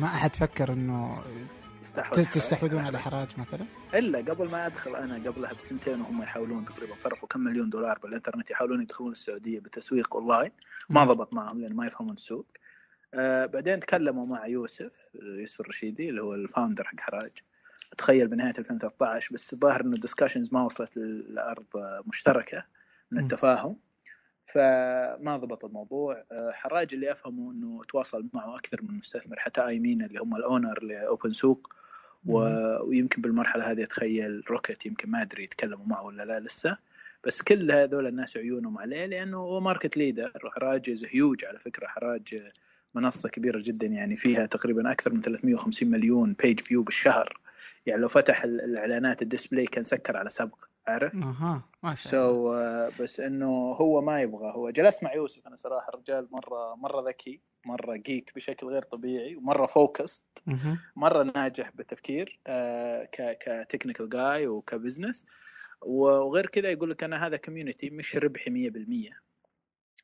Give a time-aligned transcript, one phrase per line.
[0.00, 1.22] ما أحد فكر إنه
[2.32, 7.28] تستحوذون على حراج مثلا؟ إلا قبل ما أدخل أنا قبلها بسنتين وهم يحاولون تقريبا صرفوا
[7.28, 10.50] كم مليون دولار بالإنترنت يحاولون يدخلون السعودية بتسويق أونلاين.
[10.88, 12.46] ما ضبط معهم لأن ما يفهمون السوق.
[13.14, 17.32] آه بعدين تكلموا مع يوسف يوسف الرشيدي اللي هو ال founder حق حراج.
[17.98, 21.66] تخيل بنهاية 2013 بس الظاهر إنه ال discussions ما وصلت للارض
[22.06, 22.64] مشتركة
[23.10, 23.76] من التفاهم.
[24.52, 26.24] فما ضبط الموضوع.
[26.32, 30.36] آه، حراج اللي أفهمه إنه تواصل معه أكثر من مستثمر حتى I mean اللي هم
[30.36, 31.74] ال owner لأوبن سوق.
[32.26, 32.38] و...
[32.82, 36.76] ويمكن بالمرحلة هذه أتخيل روكيت يمكن ما أدري يتكلموا معه ولا لا لسه.
[37.24, 41.86] بس كل هذول الناس عيونهم عليه لأنه هو market leader وحراج هيوج على فكرة.
[41.86, 42.50] حراج
[42.94, 47.40] منصة كبيرة جدا يعني فيها تقريبا أكثر من 350 مليون page view بالشهر.
[47.86, 52.90] يعني لو فتح الإعلانات ال display كان سكر على سبق عارف؟ أها ما شاء الله.
[52.90, 55.46] so, uh, بس إنه هو ما يبغى هو جلس مع يوسف.
[55.46, 60.24] أنا صراحة الرجال مرة مرة ذكي مرة geek بشكل غير طبيعي ومرة focused
[60.96, 65.26] مرة ناجح بالتفكير uh, ك technical guy و ك business
[65.82, 69.29] وغير كذا يقول لك أنا هذا community مش ربحي 100%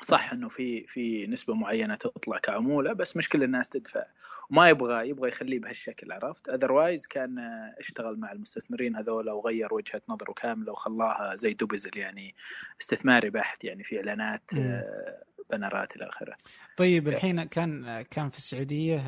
[0.03, 4.05] صح إنه في في نسبة معينة تطلع كعمولة بس مش كل الناس تدفع.
[4.51, 7.39] وما يبغى يبغى يخليه بهالشكل عرفت؟ otherwise كان
[7.79, 12.35] اشتغل مع المستثمرين هذول وغير وجهة نظره كاملة وخلاها زي دوبزل يعني
[12.81, 16.37] استثماري بحت يعني في إعلانات آه، banner ات إلى آخره.
[16.77, 18.99] طيب الحين كان كان في السعودية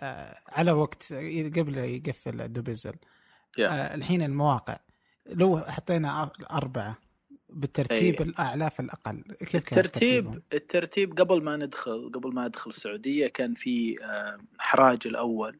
[0.00, 1.12] آه، على وقت
[1.56, 2.94] قبل يقفل دوبزل
[3.60, 3.70] yeah.
[3.70, 4.76] الحين المواقع.
[5.26, 6.98] لو حطينا أربعة
[7.56, 8.28] بالترتيب أي.
[8.28, 9.22] الاعلى في الأقل.
[9.38, 14.98] كيف كان الترتيب الترتيب قبل ما ندخل قبل ما أدخل السعودية كان في آه، حراج
[15.06, 15.58] الأول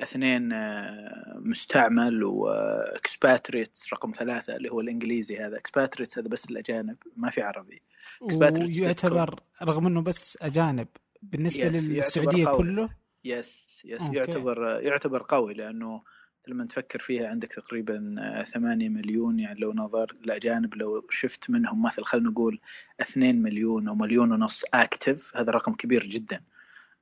[0.00, 5.58] اثنين آه، مستعمل و Expatriates رقم ثلاثة اللي هو الإنجليزي هذا.
[5.58, 7.82] Expatriates هذا بس الأجانب ما في عربي.
[8.20, 10.88] ويعتبر رغم إنه بس أجانب
[11.22, 12.88] بالنسبة للسعودية كله؟
[13.24, 14.16] yes yes okay.
[14.16, 16.02] يعتبر يعتبر قوي لأنه
[16.48, 21.82] لما تفكر فيها عندك تقريبا آه، ثمانية مليون يعني لو نظر الأجانب لو شفت منهم
[21.82, 22.60] مثل خلينا نقول
[23.00, 26.40] اثنين مليون أو مليون ونص active هذا رقم كبير جدا.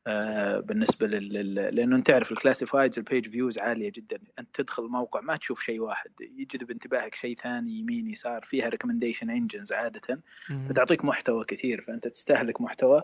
[0.07, 1.55] آه، بالنسبة لل...
[1.55, 4.19] لأنه أنت تعرف ال classifieds ال page views عالية جدا.
[4.39, 9.31] أنت تدخل الموقع ما تشوف شيء واحد يجذب انتباهك شيء ثاني يمين يسار فيها recommendation
[9.31, 10.21] engines عادة.
[10.69, 13.03] فتعطيك محتوى كثير فأنت تستهلك محتوى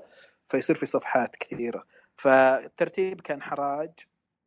[0.48, 1.86] فيصير في صفحات كثيرة.
[2.16, 3.90] فالترتيب كان حراج.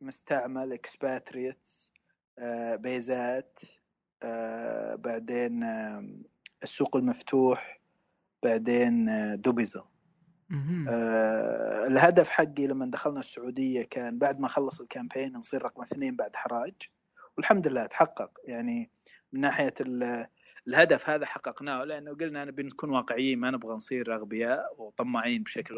[0.06, 1.92] مستعمل Expatriates
[2.38, 3.60] آه، بيزات
[4.22, 6.08] آه، بعدين آه،
[6.62, 7.80] السوق المفتوح
[8.42, 9.06] بعدين
[9.40, 9.84] دوبيزل.
[11.86, 16.36] الهدف حقي لما دخلنا السعودية كان بعد ما خلص ال campaign نصير رقم اثنين بعد
[16.36, 16.74] حراج
[17.36, 18.30] والحمد لله تحقق.
[18.44, 18.90] يعني
[19.32, 19.74] من ناحية
[20.68, 25.74] الهدف هذا حققناه لأنه قلنا أنا بنكون واقعيين ما نبغى نصير أغبياء وطماعين بشكل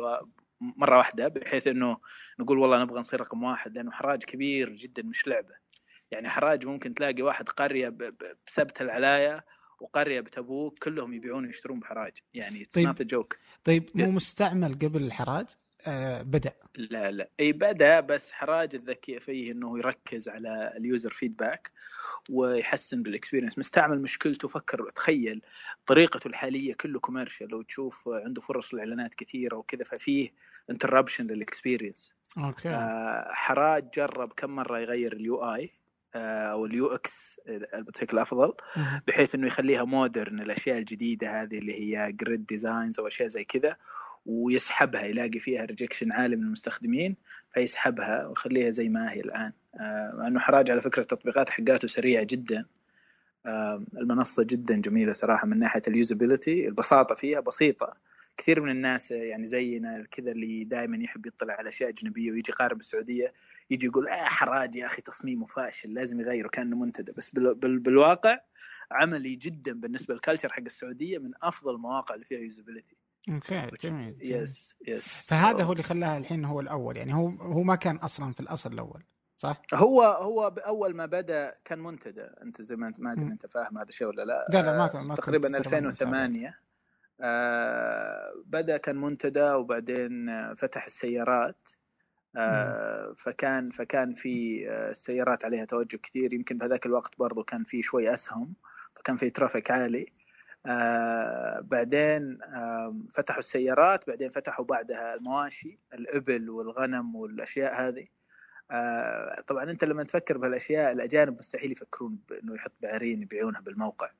[0.60, 1.98] مرة واحدة بحيث إنه
[2.40, 5.54] نقول والله نبغى نصير رقم واحد لأنه حراج كبير جدا مش لعبة.
[6.10, 7.96] يعني حراج ممكن تلاقي واحد قرية
[8.46, 9.44] بسبت العلايه
[9.80, 12.12] وقرية بتبوك كلهم يبيعون ويشترون بحراج.
[12.34, 15.46] يعني it's not joke طيب مو مستعمل قبل الحراج؟
[16.22, 16.52] بدأ.
[16.76, 17.30] لا لا.
[17.40, 21.72] إي بدأ بس حراج الذكي فيه إنه يركز على ال user feedback
[22.30, 25.42] ويحسن بال experience مستعمل مشكلته فكر تخيل
[25.86, 30.30] طريقته الحالية كله commercial لو تشوف عنده فرص الاعلانات كثيرة وكذا ففيه
[30.70, 32.68] interruption لل experience okay.
[32.68, 35.70] آه حراج جرب كم مرة يغير ال UI
[36.14, 37.40] آه، أو ال UX
[37.78, 38.52] بشكل أفضل
[39.06, 43.76] بحيث إنه يخليها modern الأشياء الجديدة هذه اللي هي grid designs أو أشياء زي كذا.
[44.28, 47.16] ويسحبها يلاقي فيها rejection عالي من المستخدمين
[47.50, 49.52] فيسحبها ويخليها زي ما هي الآن.
[49.80, 52.66] آه انه حراج على فكرة التطبيقات حقاته سريعة جدا.
[53.98, 57.94] المنصة جدا جميلة صراحة من ناحية ال usability البساطة فيها بسيطة.
[58.36, 62.76] كثير من الناس يعني زينا كذا اللي دائما يحب يطلع على أشياء أجنبية ويجي يقارن
[62.76, 63.32] بالسعودية
[63.70, 67.12] يجي يقول آه حراج يا أخي تصميمه فاشل لازم يغيره كأنه منتدى.
[67.12, 68.38] بس بال بال بالواقع
[68.90, 72.96] عملي جدا بالنسبة لل culture حق السعودية من أفضل المواقع اللي فيها usability
[73.34, 77.76] okay جميل yes yes فهذا هو اللي خلاها الحين هو الأول يعني هو هو ما
[77.76, 79.04] كان أصلا في الأصل الأول
[79.38, 82.22] صح؟ هو هو اول ما بدأ كان منتدى.
[82.42, 84.46] أنت زي ما انت ما أدري أنت فاهم هذا الشيء ولا لا.
[84.52, 86.60] لا لا ما كان ما تقريبا 2008
[87.20, 91.68] آه بدأ كان منتدى وبعدين فتح السيارات.
[92.36, 96.34] آه فكان فكان في آه، السيارات عليها توجه كثير.
[96.34, 98.54] يمكن بهذاك الوقت برضو كان في شوي أسهم
[98.96, 100.06] فكان في traffic عالي.
[100.68, 108.06] آه بعدين آه فتحوا السيارات بعدين فتحوا بعدها المواشي الإبل والغنم والأشياء هذه.
[108.70, 114.10] آه طبعا أنت لما تفكر بهالأشياء الأجانب مستحيل يفكرون بإنه يحط بعرين يبيعونها بالموقع.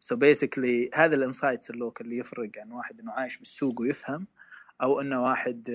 [0.00, 4.26] so basically هذا ال insights ال local اللي يفرق عن واحد إنه عايش بالسوق ويفهم
[4.82, 5.68] أو إنه واحد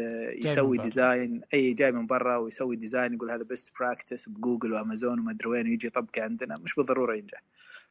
[0.45, 5.31] يسوي design أي جاي من برا ويسوي design يقول هذا best practice بجوجل وأمازون وما
[5.31, 6.55] أدري وين ويجي يطبقه عندنا.
[6.59, 7.43] مش بالضرورة ينجح.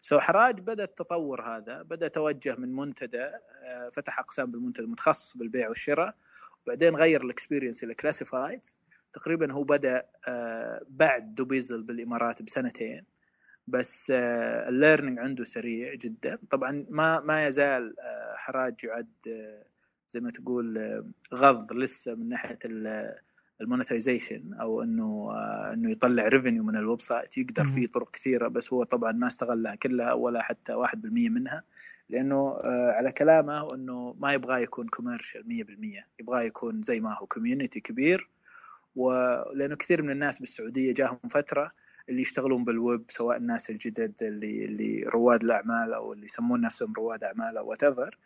[0.04, 3.30] so حراج بدأ التطور هذا بدأ توجه من منتدى
[3.92, 6.14] فتح أقسام بالمنتدى متخصص بالبيع والشراء
[6.66, 8.76] وبعدين غير ال experience إلى classifieds
[9.12, 10.06] تقريبا هو بدأ
[10.88, 13.04] بعد دوبيزل بالإمارات بسنتين
[13.68, 16.38] بس ال learning عنده سريع جدا.
[16.50, 17.94] طبعا ما ما يزال
[18.36, 19.12] حراج يعد
[20.08, 20.78] زي ما تقول
[21.34, 22.58] غض لسه من ناحية
[23.62, 25.32] ال monetization أو إنه
[25.72, 29.74] إنه يطلع revenue من ال website يقدر فيه طرق كثيرة بس هو طبعا ما استغلها
[29.74, 31.62] كلها ولا حتى 1% منها
[32.10, 37.80] لأنه على كلامه إنه ما يبغى يكون commercial 100% يبغى يكون زي ما هو community
[37.80, 38.28] كبير.
[38.96, 41.72] ولأنه كثير من الناس بالسعودية جاهم فترة
[42.08, 47.24] اللي يشتغلون بالويب سواء الناس الجدد اللي اللي رواد الأعمال أو اللي يسمون نفسهم رواد
[47.24, 48.18] أعمال أو whatever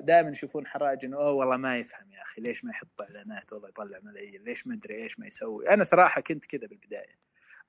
[0.00, 3.68] دائما يشوفون حراج إنه أوه والله ما يفهم يا أخي ليش ما يحط إعلانات؟ والله
[3.68, 7.18] يطلع ملايين ليش ما أدري إيش ما يسوي؟ أنا صراحة كنت كذا بالبداية.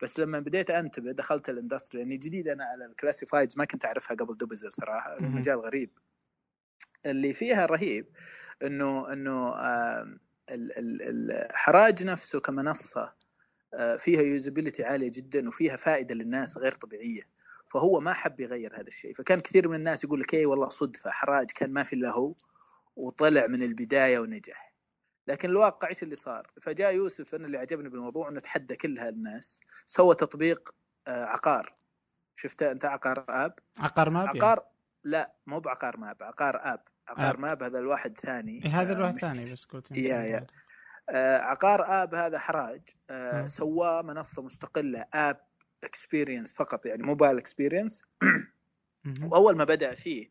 [0.02, 3.86] بس لما بديت أنتبه دخلت ال industry لأني جديد أنا على ال classifieds ما كنت
[3.86, 5.90] أعرفها قبل دوبزل صراحة المجال غريب.
[7.06, 8.08] اللي فيها رهيب
[8.64, 9.56] إنه إنه
[10.50, 13.16] الحراج نفسه كمنصة
[13.98, 17.37] فيها usability عالية جدا وفيها فائدة للناس غير طبيعية.
[17.68, 19.14] فهو ما حب يغير هذا الشيء.
[19.14, 22.34] فكان كثير من الناس يقول لك اي والله صدفة حراج كان ما في إلا هو
[22.96, 24.74] وطلع من البداية ونجح.
[25.28, 29.60] لكن الواقع إيش اللي صار؟ فجاء يوسف أنا اللي عجبني بالموضوع إنه تحدى كل هالناس
[29.86, 30.76] سوى تطبيق
[31.08, 31.76] عقار.
[32.36, 34.66] شفته أنت؟ عقار آب؟ عقار ماب عقار؟
[35.04, 36.82] لا مو بعقار ماب عقار آب.
[37.08, 37.40] عقار آب.
[37.40, 38.66] ماب هذا الواحد ثاني.
[38.66, 40.44] إيه هذا الواحد ثاني بس قلت يا يا.
[41.10, 45.47] آه عقار آب هذا حراج آه سواه منصة مستقلة app
[45.88, 48.04] experience فقط يعني mobile experience
[49.24, 50.30] وأول ما بدأ فيه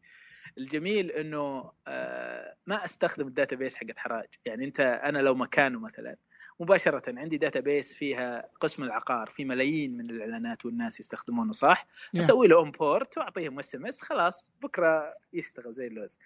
[0.58, 4.28] الجميل إنه آه ما أستخدم ال database حقت حراج.
[4.44, 6.16] يعني أنت أنا لو مكانه مثلا
[6.60, 12.18] مباشرة عندي database فيها قسم العقار في ملايين من الإعلانات والناس يستخدمونه صح؟ Yeah.
[12.18, 16.18] أسوي له import وأعطيهم SMS خلاص بكرة يشتغل زي اللوز.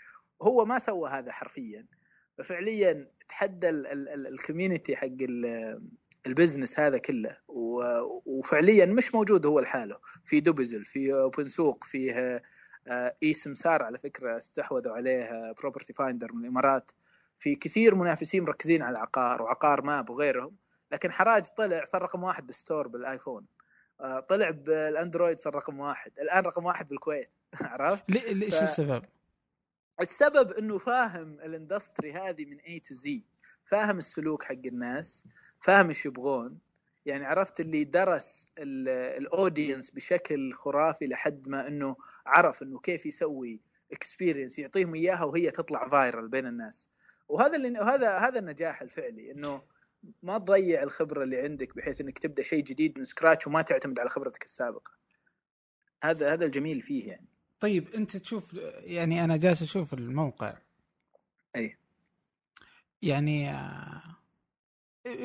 [0.43, 1.87] هو ما سوى هذا حرفيا.
[2.38, 5.09] ففعليا تحدى ال community حق
[6.27, 7.37] ال business هذا كله
[8.27, 9.99] وفعليا مش موجود هو لحاله.
[10.25, 12.43] في دوبزل في اوبن سوق فيه
[13.23, 16.91] اي سمسار على فكرة استحوذوا عليه بروبرتي فايندر من الإمارات.
[17.39, 20.57] في كثير منافسين مركزين على العقار وعقار ماب وغيرهم
[20.93, 23.47] لكن حراج طلع صار رقم واحد بال store بالآيفون.
[24.29, 26.13] طلع بالأندرويد صار رقم واحد.
[26.19, 27.31] الآن رقم واحد بالكويت.
[27.61, 28.63] عرفت؟ ليش ف...
[28.63, 29.03] السبب؟
[30.03, 33.25] السبب إنه فاهم ال industry هذه من A to Z
[33.65, 35.25] فاهم السلوك حق الناس.
[35.61, 36.59] فاهم إيش يبغون؟
[37.07, 41.97] يعني عرفت اللي درس ال audience بشكل خرافي لحد ما إنه
[42.27, 43.62] عرف إنه كيف يسوي
[43.93, 46.89] experience يعطيهم إياها وهي تطلع viral بين الناس.
[47.29, 49.62] وهذا اللي هذا هذا النجاح الفعلي إنه
[50.23, 54.09] ما تضيع الخبرة اللي عندك بحيث إنك تبدأ شيء جديد من scratch وما تعتمد على
[54.09, 54.93] خبرتك السابقة.
[56.05, 57.27] هذا هذا الجميل فيه يعني.
[57.61, 60.59] طيب أنت تشوف يعني أنا جالس أشوف الموقع.
[61.57, 61.77] أي.
[63.03, 63.51] يعني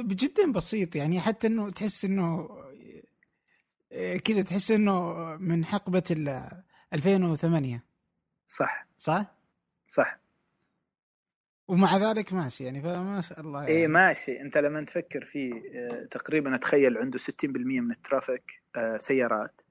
[0.01, 2.50] جدا بسيط يعني حتى إنه تحس إنه
[4.25, 6.51] كذا تحس إنه من حقبة ال
[6.94, 7.84] 2008
[8.48, 8.88] صح.
[8.98, 9.36] صح؟
[9.88, 10.20] صح.
[11.67, 13.82] ومع ذلك ماشي يعني فما شاء الله إيه، يعني.
[13.82, 14.41] اي ماشي.
[14.41, 15.62] أنت لما تفكر فيه
[16.12, 17.25] تقريبا أتخيل عنده 60%
[17.82, 18.62] من ال traffic
[18.98, 19.62] سيارات.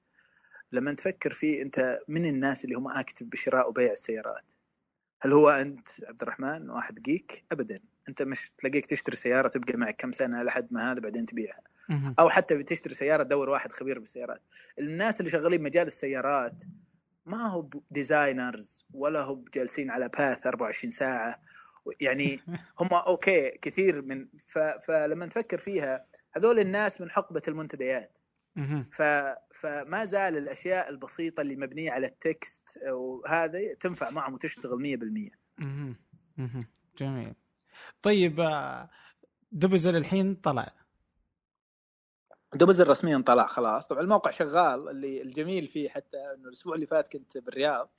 [0.71, 4.43] لما تفكر فيه أنت من الناس اللي هم active بشراء وبيع السيارات
[5.21, 7.79] هل هو أنت عبد الرحمن واحد geek أبدا.
[8.09, 11.61] أنت مش تلاقيك تشتري سيارة تبقى معك كم سنة لحد ما هذا بعدين تبيعها.
[12.19, 14.41] أو حتى بتشتري سيارة تدور واحد خبير بالسيارات.
[14.79, 16.63] الناس اللي شغالين مجال السيارات
[17.25, 21.41] ما هو designers ولا هو جالسين على باث 24 ساعة.
[22.01, 22.39] يعني
[22.79, 24.59] هم okay كثير من ف...
[24.59, 28.17] فلما نفكر فيها هذول الناس من حقبة المنتديات.
[28.91, 29.01] ف...
[29.53, 34.99] فما زال الأشياء البسيطة اللي مبنية على ال text وهذا تنفع معهم وتشتغل
[35.59, 35.61] 100%
[36.97, 37.33] جميل.
[38.01, 38.41] طيب
[39.51, 40.73] دبزل الحين طلع.
[42.53, 43.87] دبزل رسميا طلع خلاص.
[43.87, 47.89] طبعا الموقع شغال اللي الجميل فيه حتى إنه الأسبوع اللي فات كنت بالرياض.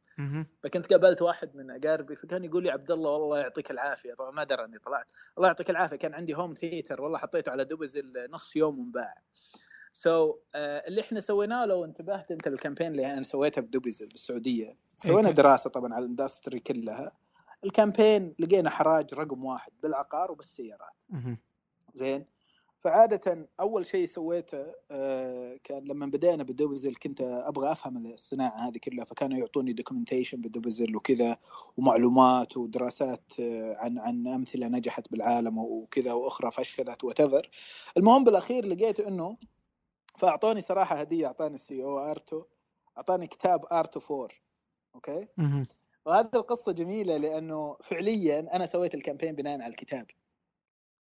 [0.63, 4.15] فكنت قابلت واحد من أقاربي فكان يقول لي عبد الله والله يعطيك العافية.
[4.15, 5.07] طبعا ما درى إني طلعت.
[5.39, 5.97] الله يعطيك العافية.
[5.97, 9.15] كان عندي home theater والله حطيته على دبزل نص يوم وانباع.
[9.93, 14.77] so, uh, اللي إحنا سويناه لو انتبهت أنت ال campaign اللي أنا سويتها بدبزل بالسعودية.
[14.97, 17.13] سوينا دراسة طبعا على ال industry كلها.
[17.67, 20.93] ال campaign لقينا حراج رقم واحد بالعقار وبالسيارات.
[21.95, 22.27] زين؟
[22.81, 29.05] فعادة أول شيء سويته آه، كان لما بدأنا بالدوبزل كنت أبغى أفهم الصناعة هذه كلها
[29.05, 31.37] فكانوا يعطوني documentation بالدوبزل وكذا
[31.77, 37.51] ومعلومات ودراسات آه، عن عن أمثلة نجحت بالعالم وكذا وأخرى فشلت وتفر
[37.97, 39.37] المهم بالأخير لقيت إنه
[40.19, 42.45] فأعطوني صراحة هدية أعطاني ال CEO أرتو
[42.97, 44.41] أعطاني كتاب Art of War
[44.95, 45.27] okay؟
[46.07, 50.07] وهذه القصة جميلة لأنه فعليا أنا سويت ال campaign بناء على الكتاب.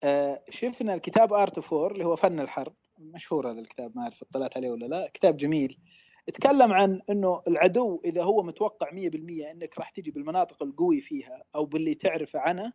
[0.04, 2.74] آه، شفنا الكتاب Art of War اللي هو فن الحرب.
[2.98, 5.10] مشهور هذا الكتاب ما أعرف اطلعت عليه ولا لا.
[5.14, 5.78] كتاب جميل.
[6.34, 11.64] تكلم عن إنه العدو إذا هو متوقع 100% إنك راح تجي بالمناطق القوي فيها أو
[11.64, 12.72] باللي تعرفه عنه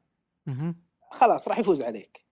[1.11, 2.25] خلاص راح يفوز عليك.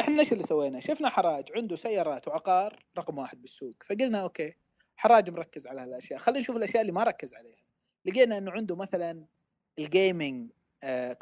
[0.00, 3.82] إحنا إيش اللي سوينا؟ شفنا حراج عنده سيارات وعقار رقم واحد بالسوق.
[3.86, 4.54] فقلنا okay
[4.96, 6.18] حراج مركز على هالأشياء.
[6.18, 7.69] خلينا نشوف الأشياء اللي ما ركز عليها.
[8.04, 9.24] لقينا إنه عنده مثلا
[9.78, 10.50] ال gaming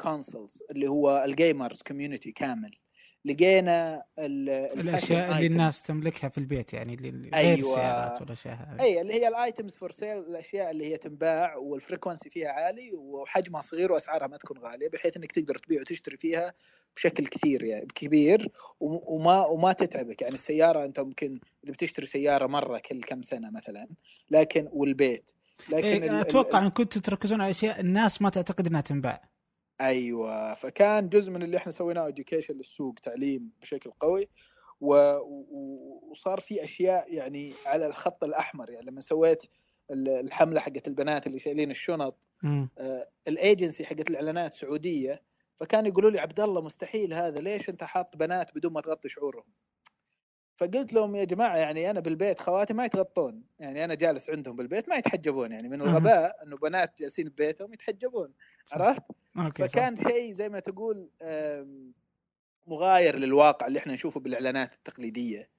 [0.01, 2.77] consoles اللي هو ال gamers community كامل.
[3.25, 7.53] لقينا الأشياء اللي الناس تملكها في البيت يعني اللي غير أيوة.
[7.53, 12.29] السيارات والأشياء أي اللي هي ال items for sale الأشياء اللي هي تنباع وال frequency
[12.29, 16.53] فيها عالي وحجمها صغير وأسعارها ما تكون غالية بحيث إنك تقدر تبيع وتشتري فيها
[16.95, 20.21] بشكل كثير يعني كبير وما وما تتعبك.
[20.21, 23.87] يعني السيارة أنت ممكن إذا بتشتري سيارة مرة كل كم سنة مثلا
[24.31, 25.31] لكن والبيت.
[25.69, 29.29] لكن إيه أتوقع إن كنتوا تركزون على أشياء الناس ما تعتقد إنها تنباع.
[29.81, 34.27] أيوه فكان جزء من اللي إحنا سويناه education للسوق تعليم بشكل قوي
[34.81, 34.95] و...
[36.11, 39.43] وصار في أشياء يعني على الخط الأحمر يعني لما سويت
[40.07, 42.27] الحملة حقت البنات اللي شايلين الشنط
[42.77, 45.21] آه الايجنسي حقت الإعلانات سعودية
[45.59, 49.43] فكانوا يقولوا لي عبد الله مستحيل هذا ليش أنت حاط بنات بدون ما تغطي شعورهم؟
[50.59, 53.43] فقلت لهم يا جماعة يعني أنا بالبيت خواتي ما يتغطون.
[53.59, 55.51] يعني أنا جالس عندهم بالبيت ما يتحجبون.
[55.51, 58.33] يعني من الغباء إنه بنات جالسين ببيتهم يتحجبون.
[58.73, 59.01] عرفت؟
[59.55, 61.09] فكان شيء زي ما تقول
[62.67, 65.49] مغاير للواقع اللي إحنا نشوفه بالإعلانات التقليدية.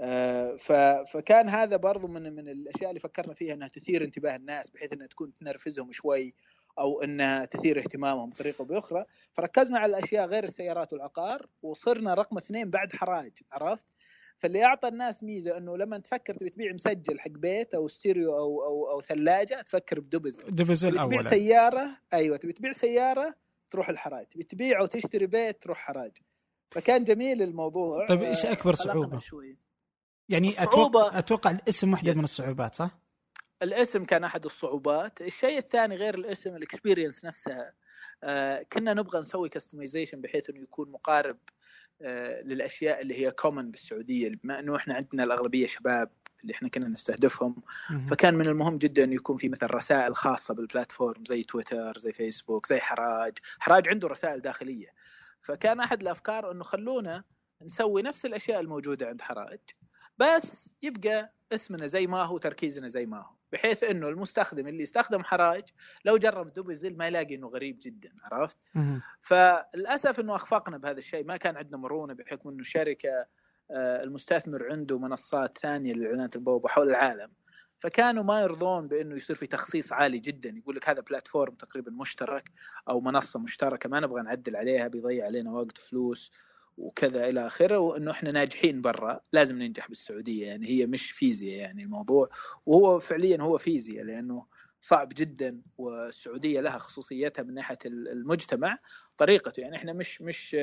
[0.00, 0.56] آه،
[1.04, 5.06] فكان هذا برضو من من الأشياء اللي فكرنا فيها إنها تثير انتباه الناس بحيث إنها
[5.06, 6.34] تكون تنرفزهم شوي
[6.78, 9.04] أو إنها تثير اهتمامهم بطريقة أو بأخرى.
[9.32, 13.32] فركزنا على الأشياء غير السيارات والعقار وصرنا رقم اثنين بعد حراج.
[13.52, 13.86] عرفت؟
[14.42, 18.64] فاللي أعطى الناس ميزة إنه لما تفكر تبي تبيع مسجل حق بيت أو ستيريو أو
[18.64, 23.34] أو أو ثلاجة تفكر بدبزل دبزل تبي تبيع سيارة أيوه تبي تبيع سيارة
[23.70, 24.26] تروح الحراج.
[24.26, 26.12] تبي تبيع أو تشتري بيت تروح حراج.
[26.70, 28.06] فكان جميل الموضوع.
[28.06, 29.20] طيب إيش أكبر صعوبة؟
[30.28, 32.98] يعني أتوقع أتوقع الاسم واحدة من الصعوبات صح؟
[33.62, 37.72] الاسم كان أحد الصعوبات، الشيء الثاني غير الاسم ال experience نفسها.
[38.24, 41.52] آه كنا نبغى نسوي customization بحيث إنه يكون مقارب آه،
[42.44, 44.28] للأشياء اللي هي common بالسعودية.
[44.28, 46.10] بما إنه إحنا عندنا الأغلبية شباب
[46.42, 47.56] اللي إحنا كنا نستهدفهم
[48.06, 52.12] فكان من المهم جدا انه يكون في مثلا رسائل خاصة بال platform زي تويتر زي
[52.12, 53.38] فيسبوك زي حراج.
[53.58, 54.86] حراج عنده رسائل داخلية.
[55.42, 57.24] فكان أحد الأفكار إنه خلونا
[57.62, 59.60] نسوي نفس الأشياء الموجودة عند حراج.
[60.18, 63.30] بس يبقى اسمنا زي ما هو تركيزنا زي ما هو.
[63.52, 65.64] بحيث إنه المستخدم اللي يستخدم حراج
[66.04, 68.58] لو جرب دوبزل ما يلاقي إنه غريب جدا عرفت؟
[69.20, 71.24] فللأسف إنه أخفقنا بهذا الشيء.
[71.24, 73.26] ما كان عندنا مرونة بحكم إنه الشركة
[73.70, 77.32] آه، المستثمر عنده منصات ثانية للاعلانات البوابة حول العالم.
[77.80, 80.54] فكانوا ما يرضون بإنه يصير في تخصيص عالي جدا.
[80.56, 82.50] يقول لك هذا بلاتفورم تقريبا مشترك
[82.88, 86.30] أو منصة مشتركة ما نبغى نعدل عليها بيضيع علينا وقت فلوس.
[86.78, 90.46] وكذا إلى آخره وإنه إحنا ناجحين برا لازم ننجح بالسعودية.
[90.46, 92.28] يعني هي مش فيزياء يعني الموضوع.
[92.66, 94.46] وهو فعليا هو فيزياء لأنه
[94.80, 98.76] صعب جدا والسعودية لها خصوصيتها من ناحية المجتمع
[99.18, 99.60] طريقته.
[99.60, 100.56] يعني إحنا مش مش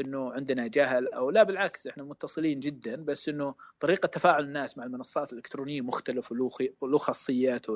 [0.00, 4.84] إنه عندنا جهل أو لا بالعكس إحنا متصلين جدا بس إنه طريقة تفاعل الناس مع
[4.84, 6.50] المنصات الإلكترونية مختلفة
[6.80, 7.66] وله خاصيات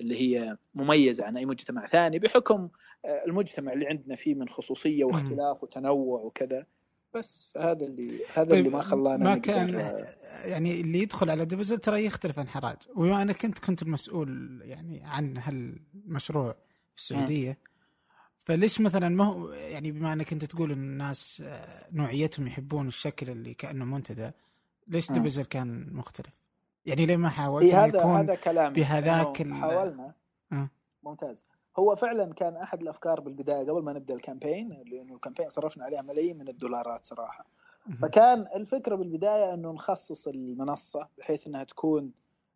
[0.00, 2.68] اللي هي مميزة عن أي مجتمع ثاني بحكم
[3.04, 6.66] آه، المجتمع اللي عندنا فيه من خصوصية واختلاف وتنوع وكذا.
[7.14, 9.68] بس فهذا اللي هذا طيب اللي ما خلانا ما كان
[10.44, 12.76] يعني اللي يدخل على دبزل ترى يختلف عن حراج.
[12.96, 16.52] وبما إنك أنت كنت المسؤول يعني عن هالمشروع
[16.94, 17.75] في السعودية م.
[18.46, 23.30] فليش مثلا ما هو يعني بما إنك أنت تقول إن الناس آه، نوعيتهم يحبون الشكل
[23.30, 24.30] اللي كأنه منتدى
[24.88, 26.32] ليش دبزل كان مختلف؟
[26.86, 30.14] يعني ليه ما حاولت إيه هذا يكون هذا كلامي بهذاك حاولنا.
[30.52, 30.68] أه.
[31.02, 31.44] ممتاز.
[31.78, 35.84] هو فعلا كان أحد الأفكار بالبداية قبل ما نبدأ ال campaign لأنه ال campaign صرفنا
[35.84, 37.46] عليها ملايين من الدولارات صراحة.
[38.02, 42.12] فكان الفكرة بالبداية إنه نخصص المنصة بحيث إنها تكون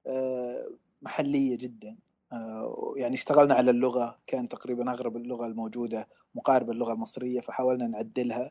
[0.07, 0.71] آه،
[1.03, 1.97] محلية جدا.
[2.97, 8.51] يعني اشتغلنا على اللغة كان تقريبا أغرب اللغة الموجودة مقاربة اللغة المصرية فحاولنا نعدلها.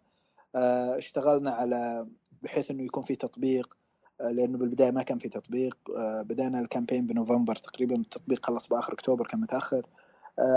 [0.55, 2.07] آه، اشتغلنا على
[2.41, 3.77] بحيث أنه يكون في تطبيق
[4.21, 5.77] آه، لأنه بالبداية ما كان في تطبيق.
[6.21, 9.85] بدأنا الكامبين بنوفمبر تقريبا التطبيق خلص بآخر أكتوبر كان متأخر.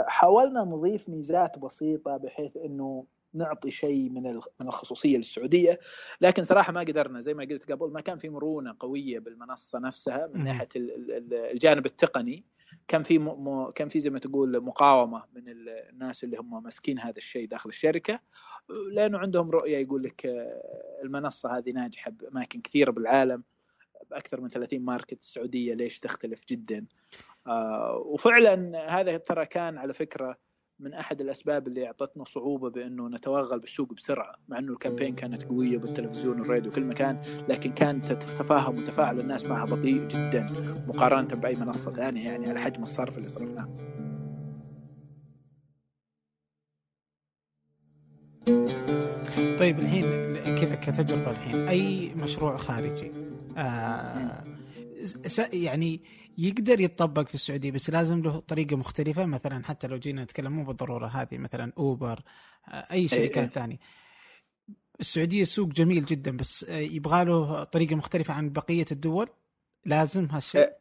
[0.07, 4.23] حاولنا نضيف ميزات بسيطة بحيث أنه نعطي شيء من
[4.61, 5.81] من الخصوصية للسعوديه
[6.21, 10.27] لكن صراحة ما قدرنا زي ما قلت قبل ما كان في مرونة قوية بالمنصة نفسها
[10.27, 12.45] من ناحية الجانب التقني.
[12.89, 13.71] كان في م...
[13.71, 18.21] كان في زي ما تقول مقاومة من الناس اللي هم ماسكين هذا الشيء داخل الشركة.
[18.93, 20.27] لأنه عندهم رؤية يقول لك
[21.05, 23.43] المنصة هذه ناجحة بأماكن كثيرة بالعالم
[24.11, 26.87] بأكثر من 30 market السعوديه ليش تختلف جدا؟
[27.47, 30.39] آه وفعلا هذا ترى كان على فكرة
[30.81, 35.43] من أحد الأسباب اللي أعطتنا صعوبة بأنه نتوغل بالسوق بسرعة مع أنه ال campaign كانت
[35.43, 37.17] قوية بالتلفزيون والراديو وكل مكان
[37.49, 40.51] لكن كانت تتفاهم وتفاعل الناس معها بطيء جدا
[40.87, 43.69] مقارنة بأي منصة ثانية يعني على حجم الصرف اللي صرفناه.
[49.59, 50.03] طيب الحين
[50.55, 51.69] كذا كتجربة الحين.
[51.69, 53.13] أي مشروع خارجي؟
[53.57, 54.45] آه
[55.53, 56.01] يعني
[56.39, 59.27] يقدر يتطبق في السعودية بس لازم له طريقة مختلفة.
[59.27, 62.21] مثلا حتى لو جينا نتكلم مو بالضرورة هذه مثلا أوبر
[62.69, 63.47] أي إيه، شركات إيه.
[63.47, 63.79] ثانية.
[65.01, 69.29] السعودية سوق جميل جدا بس يبغى له طريقة مختلفة عن بقية الدول
[69.85, 70.61] لازم هالشيء.
[70.61, 70.77] أه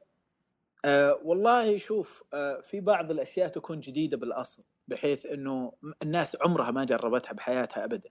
[0.85, 6.83] أه والله شوف أه في بعض الأشياء تكون جديدة بالأصل بحيث إنه الناس عمرها ما
[6.83, 8.09] جربتها بحياتها ابدا.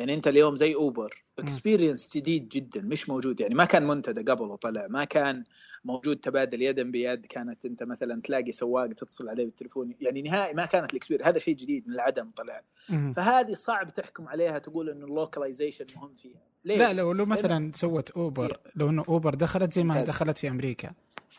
[0.00, 3.40] يعني انت اليوم زي اوبر experience جديد جدا مش موجود.
[3.40, 5.44] يعني ما كان منتدى قبل وطلع ما كان
[5.84, 9.94] موجود تبادل يدا بيد كانت انت مثلا تلاقي سواق تتصل عليه بالتليفون.
[10.00, 12.62] يعني نهائي ما كانت ال experience هذا شيء جديد من العدم طلع.
[12.88, 16.40] فهذه صعب تحكم عليها تقول إنه ال localization مهم فيها.
[16.64, 18.72] ليش؟ لا لو لو مثلا سوت أوبر إيه.
[18.76, 20.92] لو إنه أوبر دخلت زي ما دخلت في أمريكا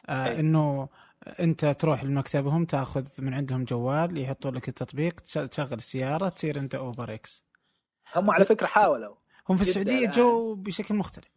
[0.10, 0.39] آه إيه.
[0.39, 0.89] إنه
[1.39, 7.13] أنت تروح لمكتبهم تأخذ من عندهم جوال يحطوا لك التطبيق تشغل السيارة تصير أنت أوبر
[7.13, 7.50] إكس.
[8.15, 9.15] هم على فكرة حاولوا
[9.50, 11.32] هم في السعودية جو بشكل مختلف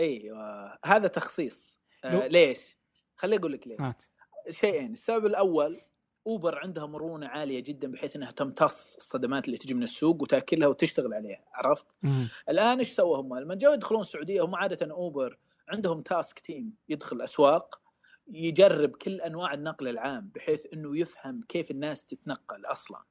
[0.00, 2.78] أيوه هذا تخصيص آه ليش؟
[3.16, 4.02] خليني أقول لك ليش مات.
[4.50, 5.80] شيئين السبب الأول
[6.26, 11.14] أوبر عندها مرونه عالية جدا بحيث إنها تمتص الصدمات اللي تجي من السوق وتأكلها وتشتغل
[11.14, 12.28] عليها عرفت؟ مم.
[12.48, 15.38] الآن إيش سووا هم؟ لما جاوا يدخلون السعودية هم عادة أوبر
[15.68, 17.80] عندهم task team يدخل أسواق
[18.28, 23.02] يجرب كل أنواع النقل العام بحيث إنه يفهم كيف الناس تتنقل أصلا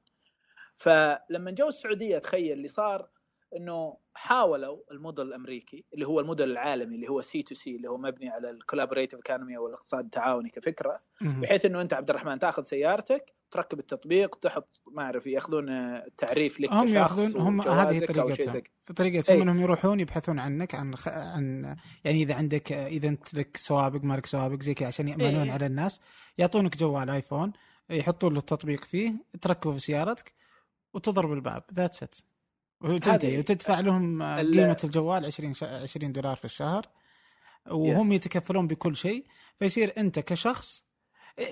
[0.78, 3.08] فلما جو السعودية تخيل اللي صار
[3.56, 7.98] إنه حاولوا الموديل الأمريكي اللي هو الموديل العالمي اللي هو سي تو سي اللي هو
[7.98, 12.62] مبني على ال collaborative economy أو الاقتصاد التعاوني كفكرة بحيث إنه أنت عبد الرحمن تأخذ
[12.62, 15.66] سيارتك تركب التطبيق تحط ما أعرف يأخذون
[16.16, 18.62] تعريف لك هم ياخذون هم هذه طريقتهم.
[18.96, 19.42] طريقتهم إيه.
[19.42, 21.08] إنهم يروحون يبحثون عنك عن خ...
[21.08, 25.42] عن يعني إذا عندك إذا أنت لك سوابق ما لك سوابق زي كذا عشان يأمنون
[25.42, 25.52] إيه.
[25.52, 26.00] على الناس.
[26.38, 27.52] يعطونك جوال ايفون
[27.90, 30.32] يحطون له التطبيق فيه تركبه في سيارتك.
[30.94, 31.62] وتضرب الباب.
[31.72, 32.16] that's it
[32.80, 36.86] وتنتهي وتدفع لهم قيمة الجوال 20 20 دولار في الشهر.
[37.66, 39.26] وهم يتكفلون بكل شيء.
[39.58, 40.84] فيصير أنت كشخص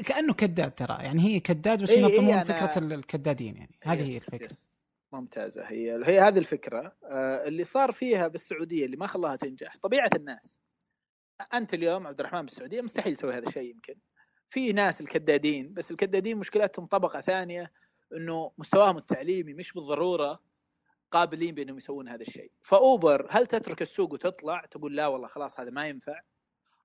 [0.05, 1.05] كأنه كداد ترى.
[1.05, 3.79] يعني هي كداد بس ينظمون إيه فكرة الكدادين يعني.
[3.83, 4.53] هذه هي الفكرة.
[4.53, 4.69] yes.
[5.13, 5.65] ممتازة.
[5.65, 6.97] هي هي هذه الفكرة.
[7.05, 10.61] آه اللي صار فيها بالسعودية اللي ما خلاها تنجح طبيعة الناس.
[11.55, 13.95] أنت اليوم عبد الرحمن بالسعودية مستحيل تسوي هذا الشيء يمكن.
[14.51, 17.73] في ناس الكدادين بس الكدادين مشكلتهم طبقة ثانية.
[18.13, 20.41] إنه مستواهم التعليمي مش بالضرورة
[21.11, 22.51] قابلين بأنهم يسوون هذا الشيء.
[22.63, 26.21] فأوبر هل تترك السوق وتطلع؟ تقول لا والله خلاص هذا ما ينفع.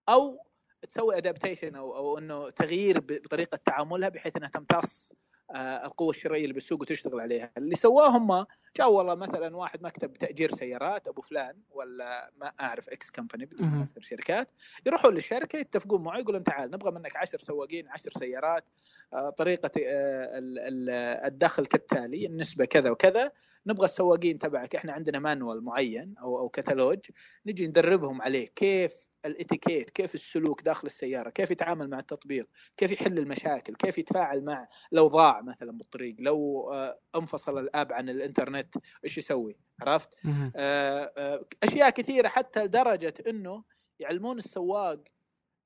[0.09, 0.45] أو
[0.89, 5.13] تسوي ادابتيشن أو أو إنه تغيير بطريقة تعاملها بحيث إنها تمتص
[5.55, 7.51] آه، القوة الشرائية اللي بالسوق وتشتغل عليها.
[7.57, 8.45] اللي سواه هم
[8.77, 13.81] جاء والله مثلا واحد مكتب تأجير سيارات أبو فلان ولا ما أعرف إكس كمباني بدون
[13.81, 14.49] اذكر شركات
[14.85, 18.65] يروحون للشركة يتفقون معه يقولون تعال نبغى منك 10 سواقين 10 سيارات
[19.13, 23.31] آه، طريقة آه، الدخل كالتالي النسبة كذا وكذا
[23.67, 26.99] نبغى السواقين تبعك إحنا عندنا مانوال معين أو أو كتالوج
[27.45, 33.17] نجي ندربهم عليه كيف الإتيكيت كيف السلوك داخل السيارة كيف يتعامل مع التطبيق كيف يحل
[33.17, 38.60] المشاكل كيف يتفاعل مع لو ضاع مثلا بالطريق لو آه، انفصل ال app عن الإنترنت
[39.03, 40.09] إيش يسوي عرفت؟
[40.55, 43.63] آه، آه، أشياء كثيرة حتى لدرجة إنه
[43.99, 45.03] يعلمون السواق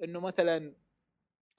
[0.04, 0.74] إنه مثلا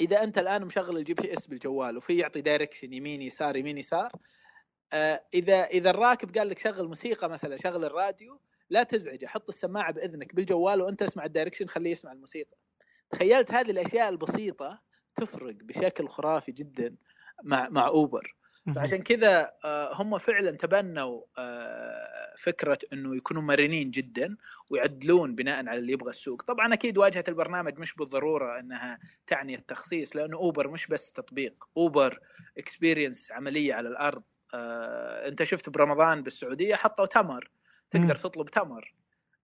[0.01, 4.13] إذا أنت الآن مشغل ال GPS بالجوال وفي يعطي direction يمين يسار يمين يسار
[5.35, 10.35] إذا إذا الراكب قال لك شغل موسيقى مثلا شغل الراديو لا تزعجه حط السماعة بإذنك
[10.35, 12.57] بالجوال وأنت اسمع ال direction خليه يسمع الموسيقى.
[13.11, 14.83] تخيلت هذه الأشياء البسيطة
[15.17, 16.97] تفرق بشكل خرافي جدا
[17.43, 18.37] مع مع اوبر
[18.75, 24.37] فعشان كذا آه، هم فعلا تبنوا آه، فكرة إنه يكونوا مرنين جدا
[24.71, 26.43] ويعدلون بناء على اللي يبغى السوق.
[26.43, 32.21] طبعا أكيد واجهة البرنامج مش بالضرورة إنها تعني التخصيص لأنه أوبر مش بس تطبيق أوبر
[32.59, 34.23] experience عملية على الأرض.
[34.55, 37.51] آه، أنت شفت برمضان بالسعودية حطوا تمر
[37.91, 38.95] تقدر تطلب تمر.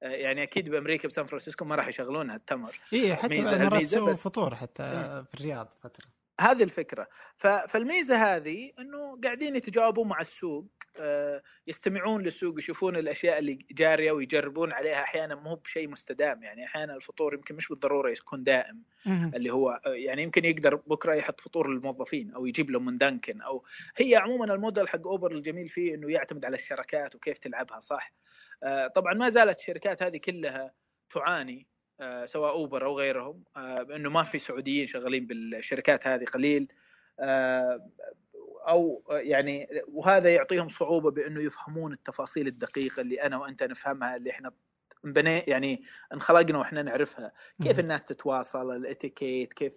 [0.03, 2.81] يعني أكيد بأمريكا بسان فرانسيسكو ما راح يشغلونها التمر.
[2.93, 4.83] اي حتى مرات سووا فطور حتى
[5.29, 6.22] في الرياض فترة.
[6.41, 7.09] هذه الفكرة.
[7.69, 10.67] فالميزة هذه إنه قاعدين يتجاوبون مع السوق
[10.97, 16.43] آه، يستمعون للسوق يشوفون الأشياء اللي جارية ويجربون عليها أحيانا مو بشيء مستدام.
[16.43, 21.41] يعني أحيانا الفطور يمكن مش بالضرورة يكون دائم اللي هو يعني يمكن يقدر بكرة يحط
[21.41, 23.65] فطور للموظفين أو يجيب لهم من دانكن أو
[23.97, 28.13] هي عموما الموديل حق أوبر الجميل فيه إنه يعتمد على الشركات وكيف تلعبها صح؟
[28.63, 30.75] آه، طبعا ما زالت الشركات هذه كلها
[31.11, 31.72] تعاني آه،
[32.25, 33.45] سواء أوبر أو غيرهم
[33.97, 36.73] إنه ما في سعوديين شغالين بالشركات هذه قليل
[38.69, 44.53] أو يعني وهذا يعطيهم صعوبة بإنه يفهمون التفاصيل الدقيقة اللي أنا وأنت نفهمها اللي إحنا
[45.05, 45.85] بني يعني
[46.15, 47.33] انخلقنا وإحنا نعرفها.
[47.63, 49.77] كيف الناس تتواصل الإتيكيت كيف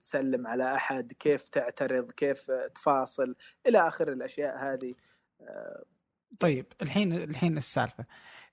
[0.00, 3.34] تسلم على أحد كيف تعترض كيف تفاصل
[3.66, 4.94] إلى آخر الأشياء هذه.
[6.40, 8.04] طيب الحين الحين السالفة.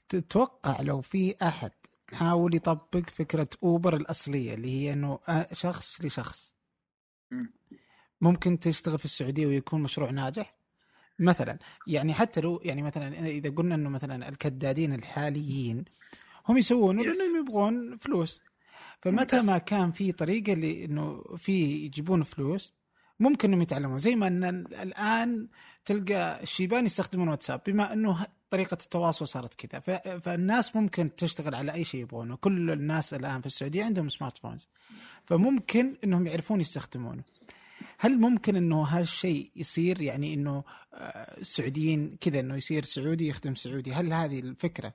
[0.09, 1.71] تتوقع لو في أحد
[2.13, 5.19] حاول يطبق فكرة أوبر الأصلية اللي هي إنه
[5.51, 6.53] شخص لشخص.
[8.21, 10.57] ممكن تشتغل في السعودية ويكون مشروع ناجح.
[11.19, 15.85] مثلا يعني حتى لو يعني مثلا إذا قلنا إنه مثلا الكدادين الحاليين
[16.47, 18.41] هم يسوونه لأنهم يبغون فلوس.
[19.01, 22.73] فمتى ما كان في طريقة اللي إنه في يجيبون فلوس
[23.19, 23.99] ممكن إنهم يتعلمون.
[23.99, 25.47] زي ما ان الآن
[25.85, 29.79] تلقى الشيبان يستخدمون واتساب بما إنه طريقة التواصل صارت كذا.
[30.19, 32.35] فالناس ممكن تشتغل على أي شيء يبغونه.
[32.35, 34.69] كل الناس الآن في السعودية عندهم سمارت فونز
[35.25, 37.23] فممكن إنهم يعرفون يستخدمونه.
[37.99, 43.93] هل ممكن إنه هالشيء يصير؟ يعني إنه آه، السعوديين كذا إنه يصير سعودي يخدم سعودي.
[43.93, 44.93] هل هذه الفكرة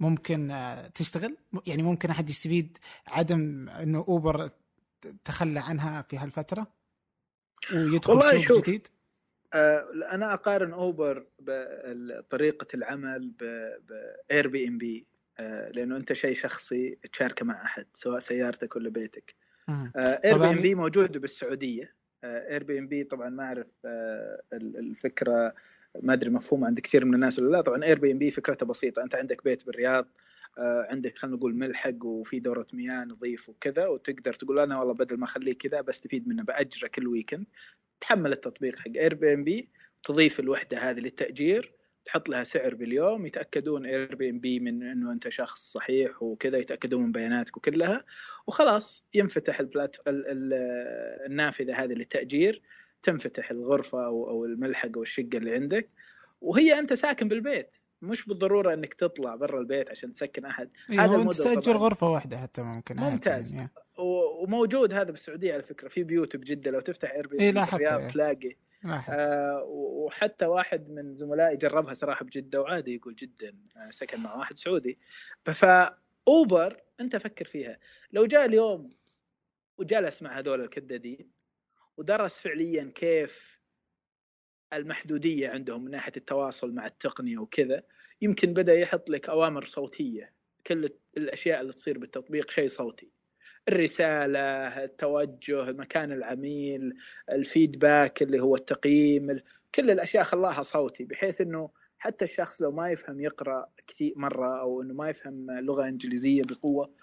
[0.00, 1.36] ممكن آه، تشتغل؟
[1.66, 4.50] يعني ممكن أحد يستفيد عدم إنه اوبر
[5.24, 6.66] تخلى عنها في هالفترة؟
[7.74, 8.88] ويدخل سوق جديد؟
[9.54, 13.30] أنا أقارن أوبر بطريقة العمل
[14.28, 15.06] ب Airbnb
[15.72, 19.34] لأنه أنت شيء شخصي تشاركه مع أحد سواء سيارتك ولا بيتك.
[19.96, 21.94] Airbnb موجود بالسعودية.
[22.24, 25.54] Airbnb طبعا ما أعرف آه، الفكرة
[26.02, 27.60] ما أدري مفهومه عند كثير من الناس ولا لا.
[27.60, 30.08] طبعا Airbnb فكرتها بسيطة أنت عندك بيت بالرياض
[30.58, 35.16] آه، عندك خلينا نقول ملحق وفي دورة مياه نظيف وكذا وتقدر تقول أنا والله بدل
[35.16, 37.46] ما أخليه كذا بستفيد منه بأجره كل weekend
[38.00, 39.68] تحمل التطبيق حق Airbnb
[40.04, 46.22] تضيف الوحدة هذه للتأجير تحط لها سعر باليوم يتأكدون Airbnb من إنه أنت شخص صحيح
[46.22, 48.04] وكذا يتأكدون من بياناتك وكلها
[48.46, 49.96] وخلاص ينفتح البلات
[51.26, 52.62] النافذة هذه للتأجير
[53.02, 55.90] تنفتح الغرفة أو الملحق أو الشقة اللي عندك
[56.40, 57.76] وهي أنت ساكن بالبيت.
[58.02, 60.70] مش بالضرورة إنك تطلع برا البيت عشان تسكن أحد.
[60.90, 63.52] إيه هذا أنت تأجر غرفة واحدة حتى ممكن ممتاز.
[63.52, 63.70] يعني.
[63.98, 65.88] وموجود هذا بالسعودية على فكرة.
[65.88, 66.70] في بيوت بجدة.
[66.70, 68.56] لو تفتح Airbnb الرياض تلاقي.
[68.84, 74.58] آه وحتى واحد من زملائي جربها صراحة بجدة وعادي يقول جدا آه، سكن مع واحد
[74.58, 74.98] سعودي.
[75.44, 77.78] فاوبر أنت فكر فيها.
[78.12, 78.90] لو جاء اليوم
[79.78, 81.30] وجلس مع هذول الكدادين
[81.96, 83.49] ودرس فعليا كيف
[84.72, 87.82] المحدودية عندهم من ناحية التواصل مع التقنية وكذا
[88.22, 90.32] يمكن بدأ يحط لك أوامر صوتية.
[90.66, 93.10] كل الأشياء اللي تصير بالتطبيق شيء صوتي.
[93.68, 94.40] الرسالة
[94.84, 96.94] التوجه مكان العميل
[97.30, 99.40] الفيدباك اللي هو التقييم
[99.74, 104.82] كل الأشياء خلاها صوتي بحيث إنه حتى الشخص لو ما يفهم يقرأ كثير مرة أو
[104.82, 106.94] إنه ما يفهم لغة إنجليزية بقوة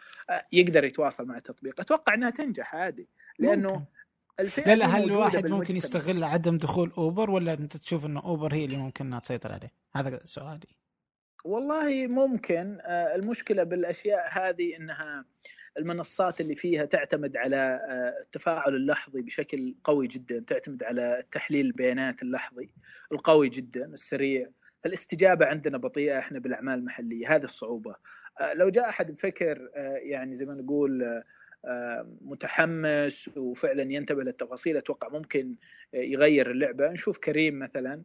[0.53, 1.82] يقدر يتواصل مع التطبيق.
[1.82, 3.86] أتوقع إنها تنجح عادي لأنه
[4.39, 8.54] الفئة لا لا هل الواحد ممكن يستغل عدم دخول أوبر ولا أنت تشوف انه أوبر
[8.54, 10.67] هي اللي ممكن إنها تسيطر عليه؟ هذا سؤالي.
[11.45, 12.78] والله ممكن.
[12.82, 15.26] آه، المشكلة بالأشياء هذه إنها
[15.78, 22.21] المنصات اللي فيها تعتمد على آه، التفاعل اللحظي بشكل قوي جدا تعتمد على تحليل البيانات
[22.21, 22.69] اللحظي
[23.12, 24.50] القوي جدا السريع.
[24.84, 27.36] فالاستجابة عندنا بطيئة إحنا بالأعمال المحلية.
[27.36, 27.95] هذه الصعوبة.
[28.41, 29.69] آه، لو جاء أحد بفكر
[30.04, 31.23] يعني زي ما نقول
[32.22, 34.78] متحمس وفعلا ينتبه للتفاصيل.
[34.78, 35.56] أتوقع ممكن
[35.93, 36.91] يغير اللعبة.
[36.91, 38.04] نشوف كريم مثلا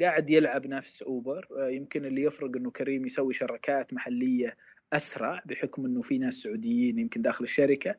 [0.00, 1.48] قاعد يلعب نفس أوبر.
[1.58, 4.56] يمكن اللي يفرق إنه كريم يسوي شركات محلية
[4.92, 7.94] أسرع بحكم إنه في ناس سعوديين يمكن داخل الشركة.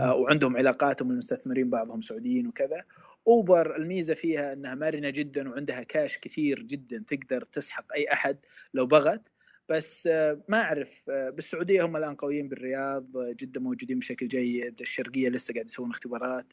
[0.00, 2.84] آه وعندهم علاقاتهم المستثمرين بعضهم سعوديين وكذا.
[3.26, 8.38] أوبر الميزة فيها إنها مرنة جدا وعندها كاش كثير جدا تقدر تسحق أي أحد
[8.74, 9.28] لو بغت.
[9.68, 15.28] بس آه ما أعرف آه بالسعودية هم الآن قويين بالرياض جدا موجودين بشكل جيد الشرقية
[15.28, 16.46] لسه قاعد يسوون اختبارات.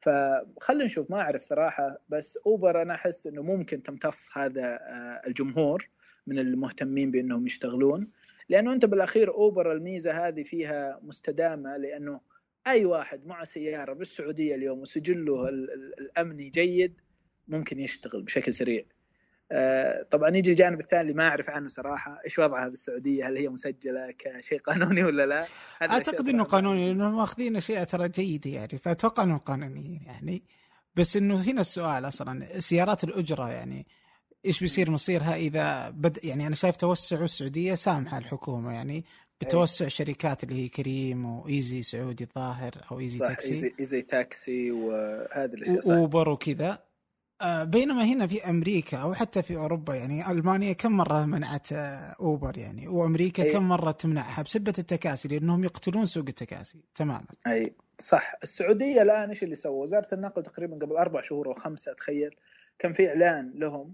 [0.00, 5.88] فخلينا نشوف ما أعرف صراحة بس أوبر أنا أحس إنه ممكن تمتص هذا آه، الجمهور
[6.26, 8.10] من المهتمين بأنهم يشتغلون.
[8.48, 12.20] لأنه أنت بالأخير أوبر الميزة هذه فيها مستدامة لأنه
[12.66, 17.00] أي واحد مع سيارة بالسعودية اليوم وسجله الأمني جيد
[17.48, 18.80] ممكن يشتغل بشكل سريع.
[18.80, 18.99] آه،
[20.10, 24.14] طبعا يجي الجانب الثاني اللي ما أعرف عنه صراحة إيش وضعها بالسعوديه هل هي مسجلة
[24.18, 25.46] كشيء قانوني ولا لا؟
[25.82, 30.42] أعتقد إنه قانوني لأنه ماخذين أشياء ترى جيدة يعني فأتوقع إنه قانونيين يعني.
[30.96, 33.86] بس إنه هنا السؤال أصلا سيارات الأجرة يعني
[34.46, 39.04] إيش بيصير مصيرها إذا بد يعني أنا شايف توسع السعودية سامحة الحكومة يعني
[39.40, 43.52] بتوسع شركات اللي هي كريم و Easy سعودي الظاهر أو Easy Taxi.
[43.52, 46.70] Easy, Easy Taxi وهذه الأشياء أوبر وكذا.
[46.70, 46.89] آه،
[47.44, 52.58] بينما هنا في أمريكا أو حتى في أوروبا يعني ألمانيا كم مرة منعت آه، أوبر
[52.58, 53.52] يعني وأمريكا أي.
[53.52, 57.26] كم مرة تمنعها بسبة التكاسي لأنهم يقتلون سوق التكاسي تماما.
[57.46, 58.34] أي صح.
[58.42, 62.30] السعودية الآن إيش اللي سووا؟ وزارة النقل تقريبا قبل أربع شهور أو خمسة أتخيل
[62.78, 63.92] كان في إعلان لهم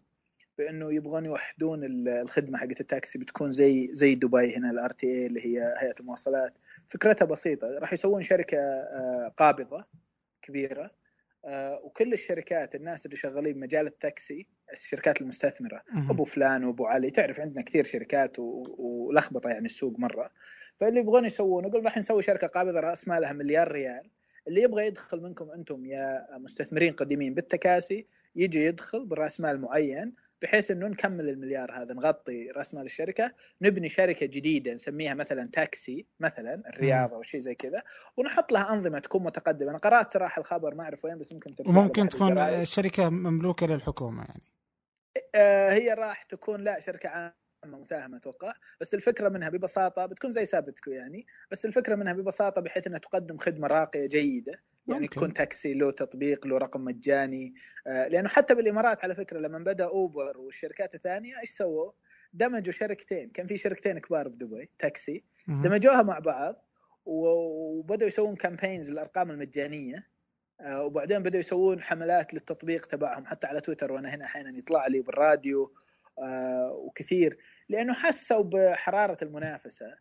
[0.58, 5.74] بأنه يبغون يوحدون الخدمة حقت التاكسي بتكون زي زي دبي هنا ال RTA اللي هي
[5.78, 6.54] هيئة المواصلات.
[6.86, 9.84] فكرتها بسيطة راح يسوون شركة آه، قابضة
[10.42, 10.84] كبيرة.
[10.84, 11.05] آه،
[11.82, 17.62] وكل الشركات الناس اللي شغالين مجال التاكسي الشركات المستثمرة أبو فلان وأبو علي تعرف عندنا
[17.62, 18.36] كثير شركات
[18.78, 20.30] ولخبطة يعني السوق مرة.
[20.76, 24.10] فاللي يبغون يسوون يقول راح نسوي شركة قابضة راس مالها مليار ريال.
[24.48, 28.06] اللي يبغى يدخل منكم أنتم يا مستثمرين قديمين بالتكاسي
[28.36, 33.88] يجي يدخل برأس مال معين بحيث إنه نكمل المليار هذا نغطي رأس مال الشركة نبني
[33.88, 37.82] شركة جديدة نسميها مثلا تاكسي مثلا الرياض أو شيء زي كذا
[38.16, 39.70] ونحط لها أنظمة تكون متقدمة.
[39.70, 44.42] أنا قرأت صراحة الخبر ما أعرف وين بس ممكن وممكن تكون الشركة مملوكة للحكومة يعني.
[45.34, 50.44] آه هي راح تكون لا شركة عامة مساهمة أتوقع بس الفكرة منها ببساطة بتكون زي
[50.44, 54.60] سابتكو يعني بس الفكرة منها ببساطة بحيث إنها تقدم خدمة راقية جيدة.
[54.88, 55.16] يعني ممكن.
[55.16, 57.54] يكون تاكسي له تطبيق له رقم مجاني.
[57.86, 61.92] آه لأنه حتى بالإمارات على فكرة لما بدأ أوبر والشركات الثانية إيش سووا؟
[62.32, 63.30] دمجوا شركتين.
[63.30, 65.24] كان في شركتين كبار بدبي تاكسي.
[65.48, 66.64] دمجوها مع بعض
[67.06, 70.06] وبدأوا يسوون كامبينز للأرقام المجانية.
[70.60, 75.02] آه وبعدين بدأوا يسوون حملات للتطبيق تبعهم حتى على تويتر وأنا هنا أحيانا يطلع لي
[75.02, 75.74] بالراديو.
[76.18, 77.38] آه وكثير.
[77.68, 79.94] لأنه حسوا بحرارة المنافسة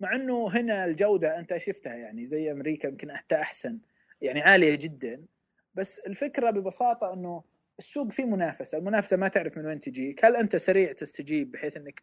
[0.00, 3.80] مع إنه هنا الجودة أنت شفتها يعني زي أمريكا يمكن حتى أحسن.
[4.22, 5.26] يعني عالية جدا.
[5.74, 7.44] بس الفكرة ببساطة إنه
[7.78, 12.02] السوق فيه منافسة، المنافسة ما تعرف من وين تجيك، هل أنت سريع تستجيب بحيث إنك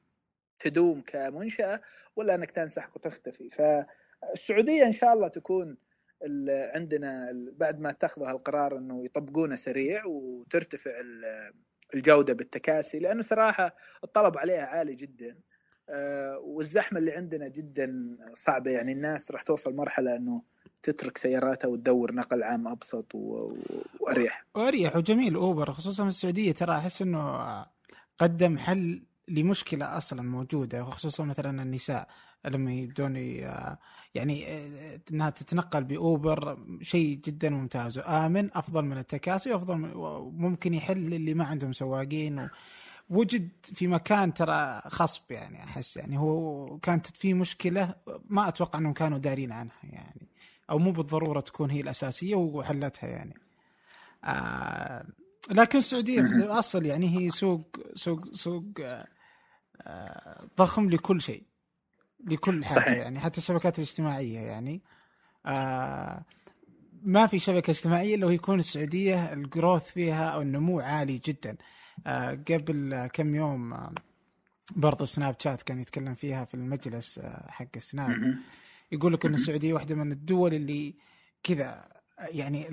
[0.59, 1.81] تدوم كمنشأة
[2.15, 5.77] ولا إنك تنسحق وتختفي؟ فالسعودية إن شاء الله تكون
[6.75, 10.91] عندنا بعد ما اتخذوا هالقرار إنه يطبقونه سريع وترتفع
[11.93, 12.99] الجودة بالتكاسي.
[12.99, 15.39] لأنه صراحة الطلب عليها عالي جدا.
[16.43, 18.71] والزحمة اللي عندنا جدا صعبة.
[18.71, 20.41] يعني الناس راح توصل مرحلة إنه
[20.83, 24.45] تترك سياراتها وتدور نقل عام أبسط وأريح.
[24.55, 25.71] وأريح وجميل أوبر.
[25.71, 27.65] خصوصا في السعودية ترى أحس إنه
[28.19, 32.07] قدم حل لمشكلة أصلا موجودة وخصوصا مثلا النساء
[32.45, 33.15] لما يبدون
[34.15, 34.67] يعني
[35.11, 36.57] إنها تتنقل بأوبر.
[36.81, 37.97] شيء جدا ممتاز.
[37.97, 42.49] وآمن أفضل من التكاسي وأفضل من وممكن يحل اللي ما عندهم سواقين.
[43.09, 47.95] وجد في مكان ترى خصب يعني أحس يعني هو كانت في مشكلة
[48.29, 50.27] ما أتوقع إنهم كانوا دارين عنها يعني
[50.69, 53.35] أو مو بالضرورة تكون هي الأساسية وحلتها يعني.
[54.25, 55.05] آه
[55.51, 58.63] لكن السعودية في الاصل يعني هي سوق سوق سوق
[59.81, 61.43] آه ضخم لكل شيء
[62.27, 62.97] لكل حاجة صحيح.
[62.97, 64.81] يعني حتى الشبكات الاجتماعية يعني.
[65.45, 66.25] آه
[67.03, 71.49] ما في شبكة اجتماعية لو يكون السعودية الجروث فيها أو النمو عالي جدا.
[71.51, 71.57] آه
[72.49, 73.93] قبل كم يوم آه
[74.75, 78.37] برضو سناب شات كان يتكلم فيها في المجلس آه حق سناب.
[78.91, 80.95] يقول لك إن السعودية واحدة من الدول اللي
[81.43, 81.83] كذا
[82.19, 82.67] يعني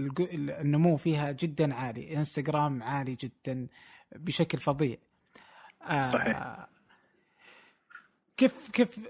[0.60, 3.66] النمو فيها جدا عالي إنستغرام عالي جدا
[4.16, 4.96] بشكل فظيع.
[5.82, 6.66] آه، صحيح.
[8.36, 9.00] كيف كيف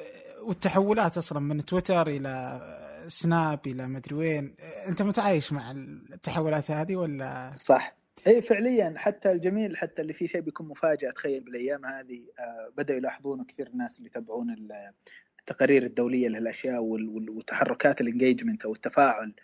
[0.43, 2.61] والتحولات أصلا من تويتر إلى
[3.09, 7.95] سناب إلى مدري وين؟ أنت متعايش مع التحولات هذه ولا؟ صح.
[8.27, 11.11] اي فعليا حتى الجميل حتى اللي فيه شيء بيكون مفاجأة.
[11.11, 14.69] تخيل بالأيام هذه آه بدأوا يلاحظونه كثير الناس اللي يتابعون
[15.41, 16.83] التقارير الدولية لهالاشياء
[17.31, 19.35] وتحركات ال engagement أو التفاعل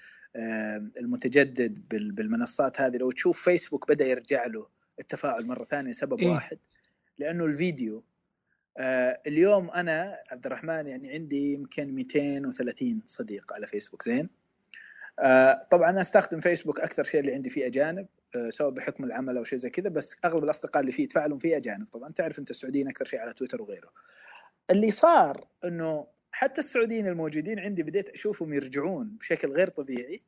[1.00, 2.96] المتجدد بالمنصات هذه.
[2.96, 4.66] لو تشوف فيسبوك بدأ يرجع له
[5.00, 6.58] التفاعل مرة ثانية سبب إيه؟ واحد
[7.18, 8.04] لأنه الفيديو
[8.78, 14.41] آه، اليوم أنا عبد الرحمن يعني عندي يمكن 230 صديق على فيسبوك زين؟ آه،
[15.70, 19.44] طبعا أنا أستخدم فيسبوك أكثر شيء اللي عندي فيه أجانب آه، سواء بحكم العمل أو
[19.44, 22.88] شيء زي كذا بس أغلب الأصدقاء اللي فيه يتفاعلون فيه أجانب طبعا تعرف أنت السعوديين
[22.88, 23.90] أكثر شيء على تويتر وغيره
[24.70, 30.20] اللي صار إنه حتى السعوديين الموجودين عندي بديت أشوفهم يرجعون بشكل غير طبيعي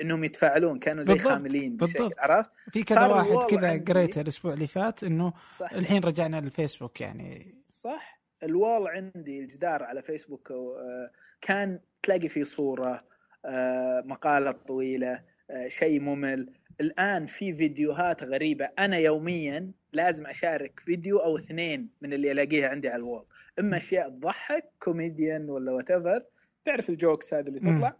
[0.00, 1.32] إنهم يتفاعلون كانوا زي بالضبط.
[1.32, 2.18] خاملين بشكل بالضبط.
[2.18, 5.72] عرفت؟ في كذا واحد كذا قريته الأسبوع اللي فات إنه صح.
[5.72, 11.08] الحين رجعنا للفيسبوك يعني صح الوال عندي الجدار على فيسبوك آه،
[11.40, 13.13] كان تلاقي فيه صورة آه،
[14.04, 16.52] مقالة طويلة آه، شيء ممل.
[16.80, 18.68] الآن في فيديوهات غريبة.
[18.78, 23.26] أنا يوميا لازم أشارك فيديو أو اثنين من اللي ألاقيها عندي على ال wall
[23.58, 25.88] إما أشياء تضحك كوميديان ولا what
[26.64, 27.96] تعرف ال jokes هذه اللي تطلع؟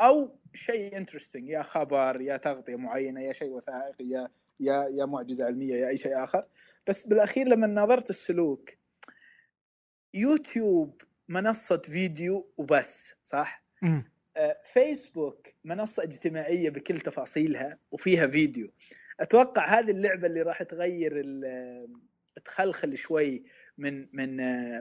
[0.00, 4.28] أو شيء interesting يا خبر يا تغطية معينة يا شيء وثائقي يا
[4.60, 6.46] يا يا معجزة علمية يا أي شيء آخر.
[6.86, 8.70] بس بالأخير لما نظرت السلوك
[10.14, 14.04] يوتيوب منصة فيديو وبس صح؟ آه
[14.72, 18.70] فيسبوك منصة اجتماعية بكل تفاصيلها وفيها فيديو.
[19.20, 21.24] أتوقع هذه اللعبة اللي راح تغير
[22.44, 23.44] تخلخل شوي
[23.78, 24.36] من من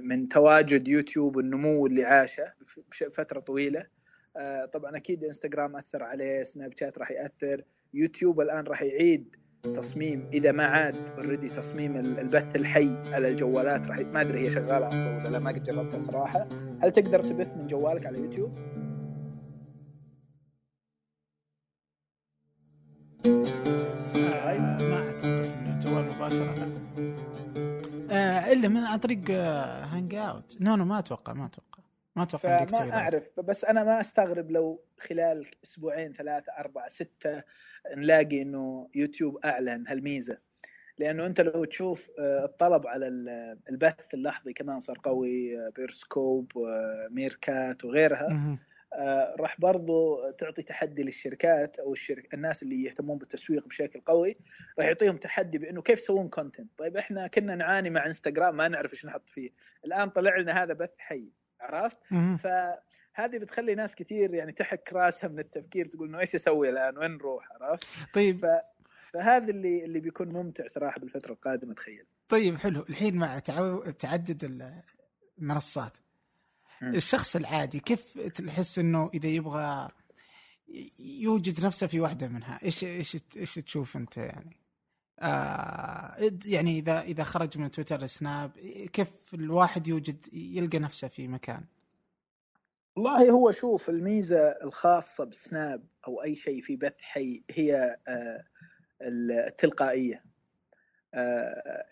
[0.07, 2.53] من تواجد يوتيوب والنمو اللي عاشه
[3.11, 3.87] فتره طويلة.
[4.73, 7.63] طبعا أكيد إنستغرام أثر عليه سناب شات راح يأثر
[7.93, 13.99] يوتيوب الآن راح يعيد تصميم إذا ما عاد already تصميم البث الحي على الجوالات راح
[13.99, 16.49] ما أدري هي شغالة أصلا ولا لا ما قد جربتها صراحة.
[16.83, 18.82] هل تقدر تبث من جوالك على يوتيوب؟
[28.11, 31.83] آه إلا من عن طريق Hangout no no ما أتوقع ما أتوقع.
[32.15, 37.43] ما أتوقع ما أعرف بس أنا ما أستغرب لو خلال أسبوعين ثلاثة أربعة ستة
[37.97, 40.37] نلاقي إنه يوتيوب أعلن هالميزة.
[40.97, 43.07] لأنه أنت لو تشوف آه، الطلب على
[43.69, 48.31] البث اللحظي كمان صار قوي آه، Periscope و Meerkat وغيرها.
[48.31, 48.57] آه،
[49.39, 54.37] راح برضو تعطي تحدي للشركات أو الشرك الناس اللي يهتمون بالتسويق بشكل قوي
[54.79, 58.93] راح يعطيهم تحدي بأنه كيف يسوون content طيب إحنا كنا نعاني مع انستغرام ما نعرف
[58.93, 59.49] إيش نحط فيه.
[59.85, 61.97] الآن طلع لنا هذا بث حي عرفت؟
[62.39, 67.11] فهذه بتخلي ناس كثير يعني تحك راسها من التفكير تقول إنه إيش أسوي الآن؟ وين
[67.11, 68.37] نروح؟ عرفت؟ طيب.
[68.37, 68.45] ف...
[69.13, 72.05] فهذا اللي اللي بيكون ممتع صراحة بالفترة القادمة تخيل.
[72.29, 72.85] طيب حلو.
[72.89, 73.91] الحين مع تعو...
[73.91, 74.71] تعدد
[75.39, 75.97] المنصات.
[76.87, 79.87] الشخص العادي كيف تحس إنه إذا يبغى
[80.99, 84.57] يوجد نفسه في واحدة منها؟ إيش إيش إيش تشوف أنت يعني؟
[85.19, 88.51] آه يعني اذا إذا خرج من تويتر لسناب
[88.93, 91.63] كيف الواحد يوجد يلقى نفسه في مكان؟
[92.95, 98.43] والله هو شوف الميزة الخاصة بسناب أو أي شيء في بث حي هي آه
[99.01, 100.23] التلقائية.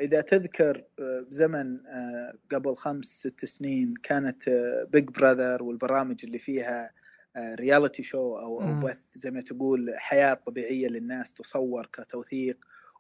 [0.02, 4.50] إذا تذكر آه، بزمن آه، قبل خمس ست سنين كانت
[4.94, 6.92] Big Brother والبرامج اللي فيها
[7.38, 12.58] reality show أو أو بث زي ما تقول حياة طبيعية للناس تصور كتوثيق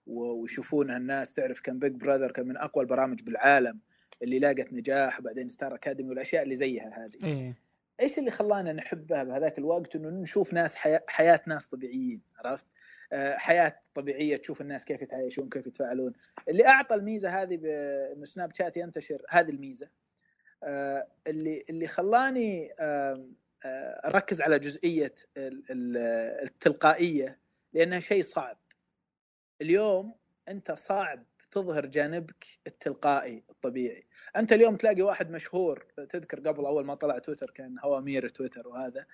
[0.07, 3.79] ويشوفونها الناس تعرف كان Big Brother كان من أقوى البرامج بالعالم
[4.23, 7.17] اللي لاقت نجاح وبعدين Star Academy والأشياء اللي زيها هذه.
[7.23, 7.55] إيه.
[7.99, 10.75] إيش اللي خلانا نحبها بهذاك الوقت؟ إنه نشوف ناس
[11.07, 12.80] حياة, ناس طبيعيين عرفت؟ آه،
[13.13, 16.13] حياة طبيعية تشوف الناس كيف يتعايشون كيف يتفاعلون.
[16.49, 19.89] اللي أعطى الميزة هذه بانه سناب شات ينتشر هذه الميزة.
[20.63, 23.25] آه، اللي اللي خلاني آه،
[24.05, 25.13] أركز على جزئية
[26.43, 27.39] التلقائية
[27.73, 28.57] لأنها شيء صعب.
[29.61, 30.15] اليوم
[30.47, 34.03] أنت صعب تظهر جانبك التلقائي الطبيعي.
[34.35, 39.05] أنت اليوم تلاقي واحد مشهور تذكر قبل أول ما طلع تويتر كان هوامير تويتر وهذا.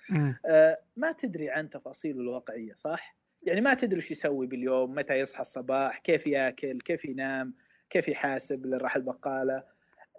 [0.95, 5.97] ما تدري عن تفاصيله الواقعية صح؟ يعني ما تدري وش يسوي باليوم متى يصحى الصباح
[5.97, 7.53] كيف ياكل كيف ينام
[7.89, 9.63] كيف يحاسب اللي راح البقالة.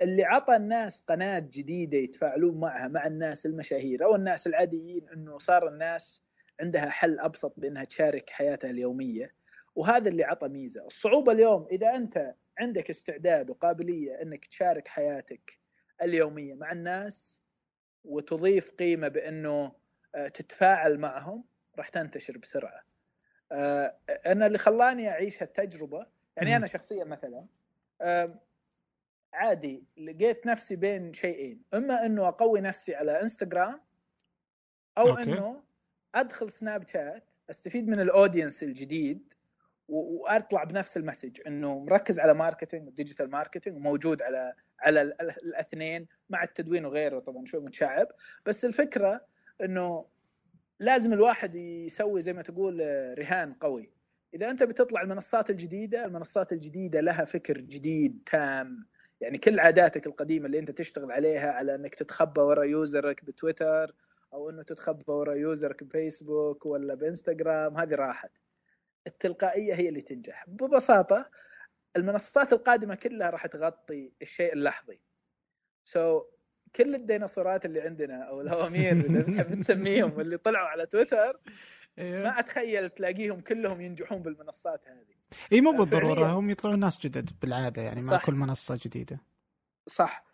[0.03, 5.69] اللي عطى الناس قناة جديدة يتفاعلون معها مع الناس المشاهير أو الناس العاديين إنه صار
[5.69, 6.23] الناس
[6.61, 9.35] عندها حل أبسط بإنها تشارك حياتها اليومية.
[9.77, 10.87] وهذا اللي عطى ميزة.
[10.87, 15.59] الصعوبة اليوم إذا أنت عندك استعداد وقابلية إنك تشارك حياتك
[16.03, 17.41] اليومية مع الناس
[18.05, 19.73] وتضيف قيمة بإنه
[20.15, 21.45] آه، تتفاعل معهم
[21.79, 22.89] راح تنتشر بسرعة.
[24.27, 26.07] أنا اللي خلاني أعيش هالتجربة
[26.37, 27.47] يعني أنا شخصيا مثلا
[29.33, 33.81] عادي لقيت نفسي بين شيئين إما إنه أقوي نفسي على إنستغرام
[34.99, 35.23] أو okay.
[35.23, 35.63] إنه
[36.15, 39.35] أدخل سناب شات أستفيد من ال audience الجديد
[39.89, 45.03] وأطلع بنفس ال message إنه مركز على marketing digital marketing وموجود على على
[45.43, 48.07] الأثنين مع التدوين وغيره طبعا شوي متشعب
[48.47, 49.27] بس الفكرة
[49.63, 50.07] إنه
[50.81, 53.91] لازم الواحد يسوي زي ما تقول آه، رهان قوي.
[54.35, 58.87] إذا أنت بتطلع المنصات الجديدة المنصات الجديدة لها فكر جديد تام.
[59.21, 63.95] يعني كل عاداتك القديمة اللي أنت تشتغل عليها على إنك تتخبى ورا يوزرك بتويتر
[64.33, 68.31] أو إنه تتخبى ورا يوزرك بفيسبوك ولا بإنستغرام هذه راحت.
[69.07, 70.45] التلقائية هي اللي تنجح.
[70.49, 71.31] ببساطة
[71.97, 75.01] المنصات القادمة كلها راح تغطي الشيء اللحظي.
[75.85, 76.38] سو so,
[76.77, 81.41] كل الديناصورات اللي عندنا أو الهوامير اذا تحب تسميهم اللي طلعوا على تويتر
[81.99, 82.23] أيوه.
[82.23, 85.19] ما أتخيل تلاقيهم كلهم ينجحون بالمنصات هذه.
[85.53, 89.21] إي مو بالضرورة هم يطلعون ناس جدد بالعادة يعني مع كل منصة جديدة.
[89.87, 90.25] صح.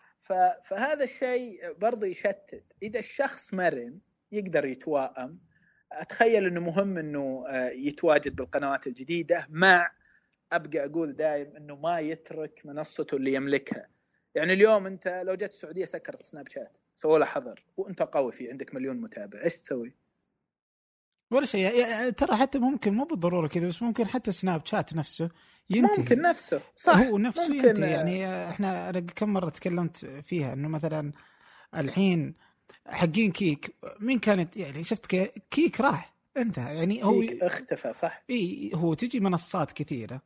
[0.62, 2.64] فهذا الشيء برضه يشتت.
[2.82, 3.98] إذا الشخص مرن
[4.32, 5.38] يقدر يتواءم
[5.92, 9.92] أتخيل إنه مهم إنه آه، يتواجد بالقنوات الجديدة مع
[10.52, 13.88] أبقى أقول دايم إنه ما يترك منصته اللي يملكها.
[14.34, 18.50] يعني اليوم انت لو جت السعودية سكرت سناب شات سووا له حظر وانت قوي فيه
[18.50, 19.94] عندك مليون متابع إيش تسوي؟
[21.30, 25.30] ولا شيء ترى حتى ممكن مو بالضرورة كذا بس ممكن حتى سناب شات نفسه
[25.70, 25.98] ينتهي.
[25.98, 30.68] ممكن نفسه صح هو نفسه ممكن ينتهي يعني إحنا أنا كم مرة تكلمت فيها إنه
[30.68, 31.12] مثلا
[31.74, 32.34] الحين
[32.86, 35.06] حقين كيك مين كانت؟ يعني شفت
[35.50, 36.76] كيك راح انتهى.
[36.76, 40.22] يعني هو كيك اختفى صح؟ إي هو تجي منصات كثيرة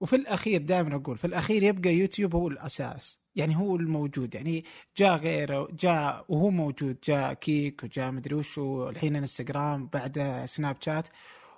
[0.00, 3.21] وفي الأخير دائما أقول في الأخير يبقى يوتيوب هو الأساس.
[3.36, 4.64] يعني هو الموجود يعني
[4.96, 11.08] جاء غيره جاء وهو موجود جاء كيك وجاء مدري وش الحين انستغرام بعده سناب شات.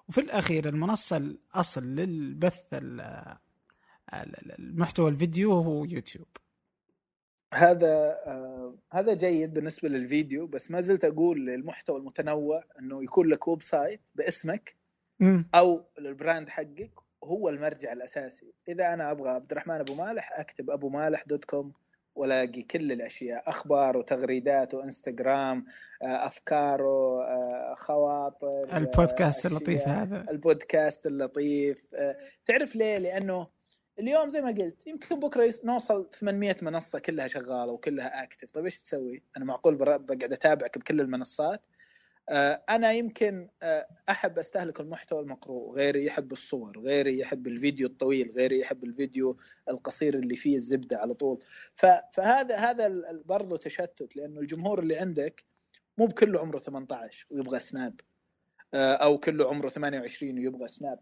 [0.09, 2.63] وفي الأخير المنصة الأصل للبث
[4.59, 6.27] المحتوى الفيديو هو يوتيوب.
[7.55, 13.49] هذا آه هذا جيد بالنسبة للفيديو بس ما زلت أقول للمحتوى المتنوع إنه يكون لك
[13.49, 14.77] website باسمك
[15.55, 18.53] أو ال brand حقك هو المرجع الأساسي.
[18.69, 21.73] إذا أنا أبغى عبد الرحمن أبو مالح أكتب أبو مالح dot com
[22.15, 23.51] والاقي كل الأشياء.
[23.51, 25.65] أخبار وتغريدات وإنستغرام
[26.03, 30.27] آه، افكاره آه، خواطر البودكاست اللطيف هذا.
[30.31, 32.17] البودكاست اللطيف آه،
[32.47, 33.47] تعرف ليه؟ لأنه
[33.99, 38.81] اليوم زي ما قلت يمكن بكرة نوصل 800 منصة كلها شغالة وكلها active طيب إيش
[38.81, 41.67] تسوي؟ أنا معقول بقعد أتابعك بكل المنصات.
[41.67, 41.74] آه،
[42.69, 48.59] أنا يمكن آه، أحب أستهلك المحتوى المقروء غيري يحب الصور غيري يحب الفيديو الطويل غيري
[48.59, 49.37] يحب الفيديو
[49.69, 51.45] القصير اللي فيه الزبدة على طول.
[52.13, 55.45] فهذا هذا برضه تشتت لأنه الجمهور اللي عندك
[55.99, 58.01] مو بكله عمره 18 ويبغى سناب
[58.75, 60.99] آه، أو كله عمره 28 ويبغى سناب.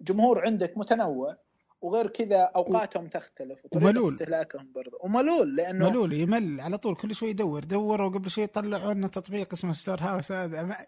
[0.00, 1.36] جمهور عندك متنوع.
[1.80, 7.30] وغير كذا أوقاتهم تختلف وطريقة استهلاكهم برضه وملول لأنه ملول يمل على طول كل شوي
[7.30, 10.62] يدور دوروا قبل شوي طلعوا لنا تطبيق اسمه ستور هاوس هذا.
[10.62, 10.86] ما...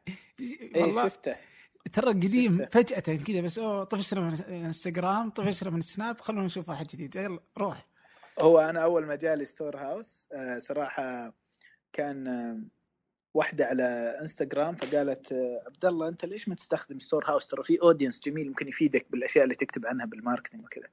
[0.77, 1.37] اي شفته.
[1.93, 6.87] ترى قديم فجأة كذا بس أوه طفشنا من انستغرام طفشنا من سناب خلونا نشوف واحد
[6.87, 7.17] جديد.
[7.17, 7.89] يلا روح.
[8.41, 11.33] هو أنا أول ما جالي ستور هاوس آه، صراحة
[11.93, 12.27] كان
[13.35, 17.79] واحدة على إنستغرام فقالت آه، عبد الله أنت ليش ما تستخدم ستور هاوس ترى في
[17.83, 20.87] audience جميل ممكن يفيدك بالأشياء اللي تكتب عنها بال marketing وكذا.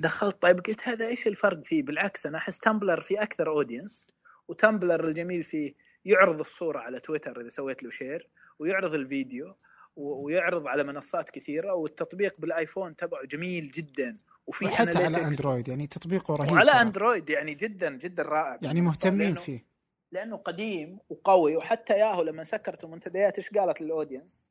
[0.00, 4.06] دخلت طيب قلت هذا إيش الفرق فيه؟ بالعكس أنا أحس تمبلر في أكثر audience
[4.48, 5.74] وتمبلر الجميل فيه
[6.04, 8.28] يعرض الصورة على تويتر إذا سويت له share
[8.58, 9.56] ويعرض الفيديو
[9.96, 14.16] ويعرض على منصات كثيرة والتطبيق بالآيفون تبعه جميل جدا
[14.46, 19.34] وفي حتى على اندرويد يعني تطبيقه رهيب وعلى اندرويد يعني جدا جدا رائع يعني مهتمين
[19.34, 19.75] فيه.
[20.16, 24.50] لأنه قديم وقوي وحتى ياهو لما سكرت المنتديات إيش قالت لل audience؟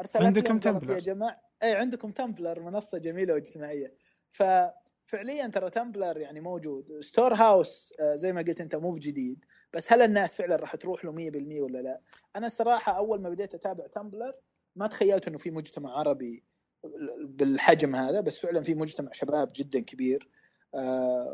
[0.00, 3.94] أرسلت عندكم تمبلر يا جماعة اي عندكم تمبلر منصة جميلة واجتماعية.
[4.32, 7.00] ففعليا ترى تمبلر يعني موجود.
[7.00, 9.44] ستور هاوس آه، زي ما قلت أنت مو بجديد.
[9.72, 12.00] بس هل الناس فعلا راح تروح له 100% ولا لا؟
[12.36, 14.34] أنا صراحة أول ما بديت أتابع تمبلر
[14.76, 16.42] ما تخيلت إنه في مجتمع عربي
[17.20, 20.28] بالحجم هذا بس فعلا في مجتمع شباب جدا كبير.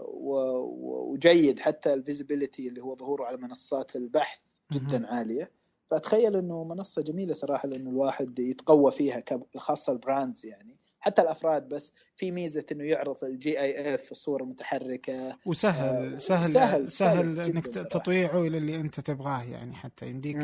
[0.04, 4.40] وجيد حتى ال visibility اللي هو ظهوره على منصات البحث
[4.72, 5.50] جدا عالية.
[5.90, 9.24] فأتخيل إنه منصة جميلة صراحة لأنه الواحد يتقوى فيها
[9.56, 10.82] خاصة ال brands يعني.
[11.00, 16.88] حتى الأفراد بس في ميزة إنه يعرض ال GIF الصور المتحركه وسهل آه سهل سهل,
[16.88, 20.36] سهل, سهل إنك تطويعه إلى اللي أنت تبغاه يعني حتى يمديك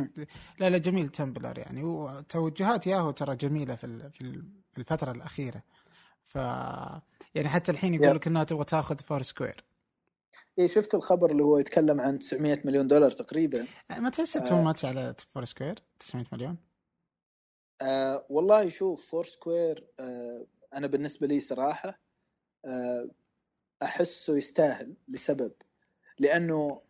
[0.60, 1.84] لا لا جميل تمبلر يعني.
[1.84, 4.10] وتوجهات ياهو ترى جميلة في
[4.74, 5.62] في الفترة الأخيرة.
[6.28, 6.34] ف
[7.34, 9.64] يعني حتى الحين يقول لك إنها تبغى تاخذ فور سكوير.
[10.58, 13.66] اي شفت الخبر اللي هو يتكلم عن 900 مليون دولار تقريبا.
[13.98, 16.56] ما تحس تو آه much على فور سكوير؟ 900 مليون؟
[17.82, 21.98] آه والله شوف فور سكوير آه أنا بالنسبة لي صراحة
[22.64, 23.08] آه
[23.82, 25.52] أحسه يستاهل لسبب.
[26.18, 26.80] لأنه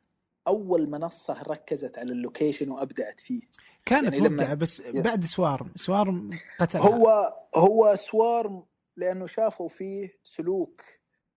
[0.47, 3.41] أول منصة ركزت على ال location وأبدعت فيه.
[3.85, 5.73] كانت يعني مبدعة بس بعد سوارم.
[5.77, 6.29] سوارم
[6.61, 8.65] قتل هو هو سوارم
[8.99, 10.83] لأنه شافوا فيه سلوك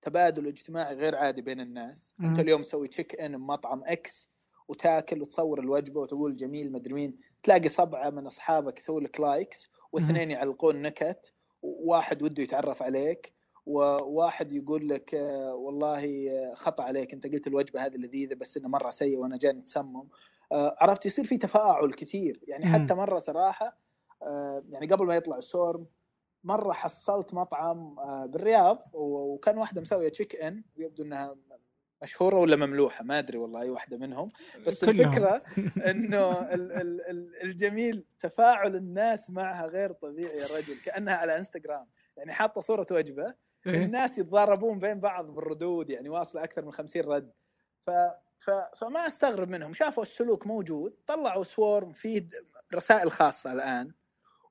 [0.01, 2.13] تبادل اجتماعي غير عادي بين الناس.
[2.19, 2.25] م.
[2.25, 4.31] أنت اليوم تسوي check in بمطعم X
[4.67, 7.19] وتاكل وتصور الوجبة وتقول جميل مدري مين.
[7.43, 13.33] تلاقي سبعة من أصحابك يسوي لك likes واثنين يعلقون نكت وواحد وده يتعرف عليك
[13.65, 18.69] وواحد يقول لك آه، والله آه، خطأ عليك أنت قلت الوجبة هذه لذيذة بس انها
[18.69, 20.07] مرة سيئه وأنا جاني تسمم
[20.51, 22.39] آه، عرفت؟ يصير في تفاعل كثير.
[22.47, 23.77] يعني حتى مرة صراحة
[24.69, 25.85] يعني قبل ما يطلع السوارم
[26.43, 31.35] مرة حصلت مطعم آه، بالرياض وكان واحدة مسوية check in يبدو إنها
[32.03, 34.29] مشهورة ولا مملوحة ما أدري والله أي واحدة منهم.
[34.67, 34.99] بس كلهم.
[34.99, 35.43] الفكرة
[35.91, 36.47] إنه
[37.43, 41.87] الجميل تفاعل الناس معها غير طبيعي يا رجل كأنها على إنستغرام.
[42.17, 43.25] يعني حاطة صورة وجبة
[43.67, 47.31] إيه؟ الناس يتضاربون بين بعض بالردود يعني واصلة أكثر من 50 رد.
[47.85, 47.91] ف
[48.39, 48.49] ف...
[48.77, 49.73] فما أستغرب منهم.
[49.73, 52.29] شافوا السلوك موجود طلعوا سوارم فيه
[52.73, 53.91] رسائل خاصة الآن.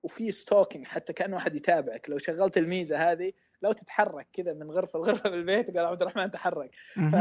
[0.02, 2.10] وفي stalking حتى كأنه احد يتابعك.
[2.10, 3.32] لو شغلت الميزة هذه
[3.62, 6.74] لو تتحرك كذا من غرفة لغرفة بالبيت قال عبد الرحمن تحرك.
[7.10, 7.16] ف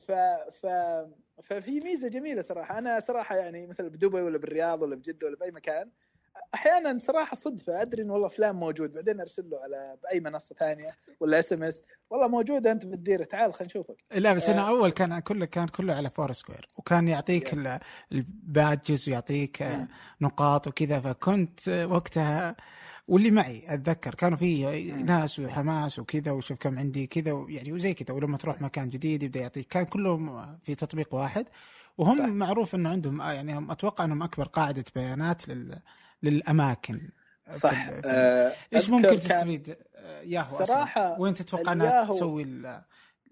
[0.00, 0.12] ف
[0.62, 0.66] ف
[1.42, 2.78] ففي ميزة جميلة صراحة.
[2.78, 5.92] أنا صراحة يعني مثلا بدبي ولا بالرياض ولا بجدة ولا بأي مكان
[6.54, 10.96] أحيانا صراحة صدفة أدري انه والله فلان موجود بعدين أرسل له على بأي منصة ثانية
[11.20, 11.82] ولا SMS.
[12.10, 13.96] والله موجود أنت في الديره تعال خلينا نشوفك.
[14.12, 14.68] لا بس أنا آه.
[14.68, 17.54] أول كان كله كان كله على فور سكوير وكان يعطيك
[18.12, 19.66] البادجز ويعطيك
[20.20, 21.00] نقاط وكذا.
[21.00, 22.56] فكنت وقتها
[23.08, 28.16] واللي معي أتذكر كانوا في ناس وحماس وكذا وشوف كم عندي كذا يعني وزي كذا.
[28.16, 29.68] ولما تروح مكان جديد يبدأ يعطيك.
[29.68, 31.46] كان كلهم في تطبيق واحد
[31.98, 32.24] وهم صح.
[32.26, 35.78] معروف إنه عندهم يعني هم أتوقع إنهم أكبر قاعدة بيانات لل
[36.22, 37.00] للأماكن
[37.50, 39.76] صح آه إيش ممكن تستفيد
[40.22, 42.42] ياهو صراحة وين تتوقع أنها تسوي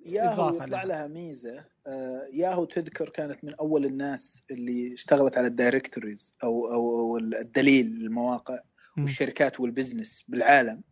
[0.06, 1.64] ياهو يطلع لها؟ ميزة.
[1.86, 7.16] آه ياهو تذكر كانت من أول الناس اللي اشتغلت على ال directories أو أو, أو
[7.18, 8.58] الدليل للمواقع
[8.98, 10.82] والشركات وال business بالعالم.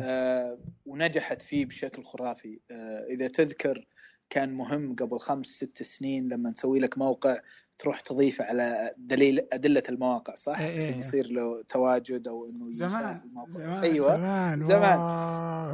[0.00, 2.60] آه ونجحت فيه بشكل خرافي.
[2.70, 3.86] آه إذا تذكر
[4.30, 7.40] كان مهم قبل خمس ست سنين لما نسوي لك موقع
[7.78, 10.98] تروح تضيفه على دليل أدلة المواقع صح؟ إيه عشان إيه.
[10.98, 15.00] يصير له تواجد أو إنه زمان زمان أيوه زمان زمان.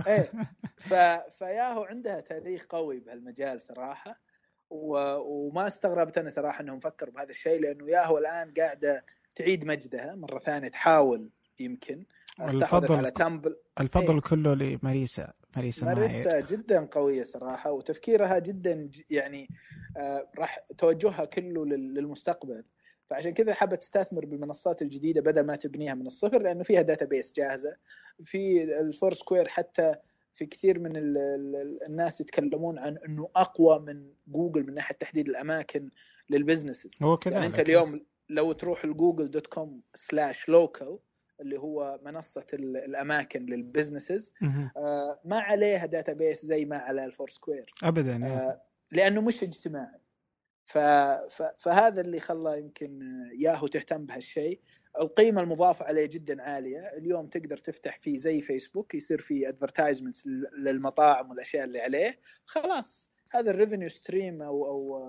[0.06, 0.32] إيه
[0.88, 0.94] ف...
[1.38, 4.20] فياهو عندها تاريخ قوي بهالمجال صراحة
[4.70, 4.96] و...
[5.16, 9.04] وما استغربت أنا صراحة إنهم فكروا بهذا الشيء لأنه ياهو الآن قاعدة
[9.36, 11.30] تعيد مجدها مرة ثانية تحاول
[11.60, 12.04] يمكن
[12.40, 13.56] استحوذت على Tumblr.
[13.80, 15.32] الفضل إيه؟ كله لماريسا.
[15.56, 16.40] ماريسا ماريسا.
[16.40, 19.48] جدا قوية صراحة وتفكيرها جدا يعني
[19.96, 22.64] آه راح توجهها كله للمستقبل.
[23.10, 27.76] فعشان كذا حابة تستثمر بالمنصات الجديدة بدل ما تبنيها من الصفر لأنه فيها database جاهزة.
[28.22, 29.94] في ال Foursquare حتى
[30.32, 35.28] في كثير من ال ال الناس يتكلمون عن إنه أقوى من جوجل من ناحية تحديد
[35.28, 35.90] الأماكن
[36.30, 36.98] لل businesses.
[37.02, 40.98] هو كذا يعني أنت اليوم لو تروح ال Google dot com slash local
[41.40, 44.32] اللي هو منصة الأماكن لل businesses
[44.76, 48.62] آه ما عليها database زي ما على ال Foursquare ابدا آه
[48.92, 50.00] لأنه مش اجتماعي.
[50.64, 50.78] ف...
[50.78, 51.42] ف...
[51.58, 53.00] فهذا اللي خلى يمكن
[53.38, 54.60] ياهو تهتم بهالشيء.
[55.00, 56.78] القيمة المضافة عليه جدا عالية.
[56.78, 60.26] اليوم تقدر تفتح فيه زي فيسبوك يصير فيه advertisements
[60.58, 62.18] للمطاعم والأشياء اللي عليه.
[62.46, 65.02] خلاص هذا ال revenue stream أو أو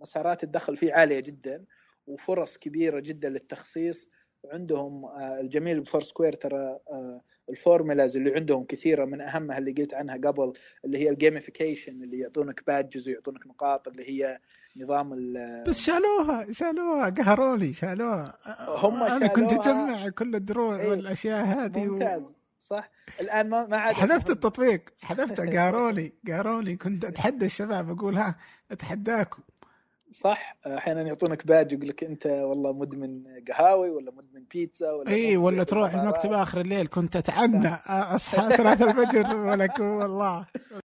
[0.00, 1.64] مسارات الدخل فيه عالية جدا
[2.06, 4.08] وفرص كبيرة جدا للتخصيص.
[4.52, 5.06] عندهم
[5.40, 6.78] الجميل ب Foursquare ترى
[7.50, 10.52] ال formulas اللي عندهم كثيرة من أهمها اللي قلت عنها قبل
[10.84, 14.38] اللي هي ال gamification اللي يعطونك badges ويعطونك نقاط اللي هي
[14.76, 18.38] نظام ال بس شالوها شالوها قهروني شالوها.
[18.68, 22.34] هم أنا كنت أجمع كل الدروع إيه والأشياء هذه ممتاز و...
[22.58, 22.90] صح؟
[23.20, 28.36] الآن ما ما عاد حذفت التطبيق حذفته قهروني قهروني كنت أتحدى الشباب أقول ها
[28.70, 29.42] أتحداكم.
[30.12, 35.36] صح؟ أحيانا يعطونك باج يقول لك أنت والله مدمن قهاوي ولا مدمن بيتزا ولا إي
[35.36, 40.46] ولا تروح المكتب آخر الليل كنت أتعنى أصحى ثلاثة الفجر ولك والله.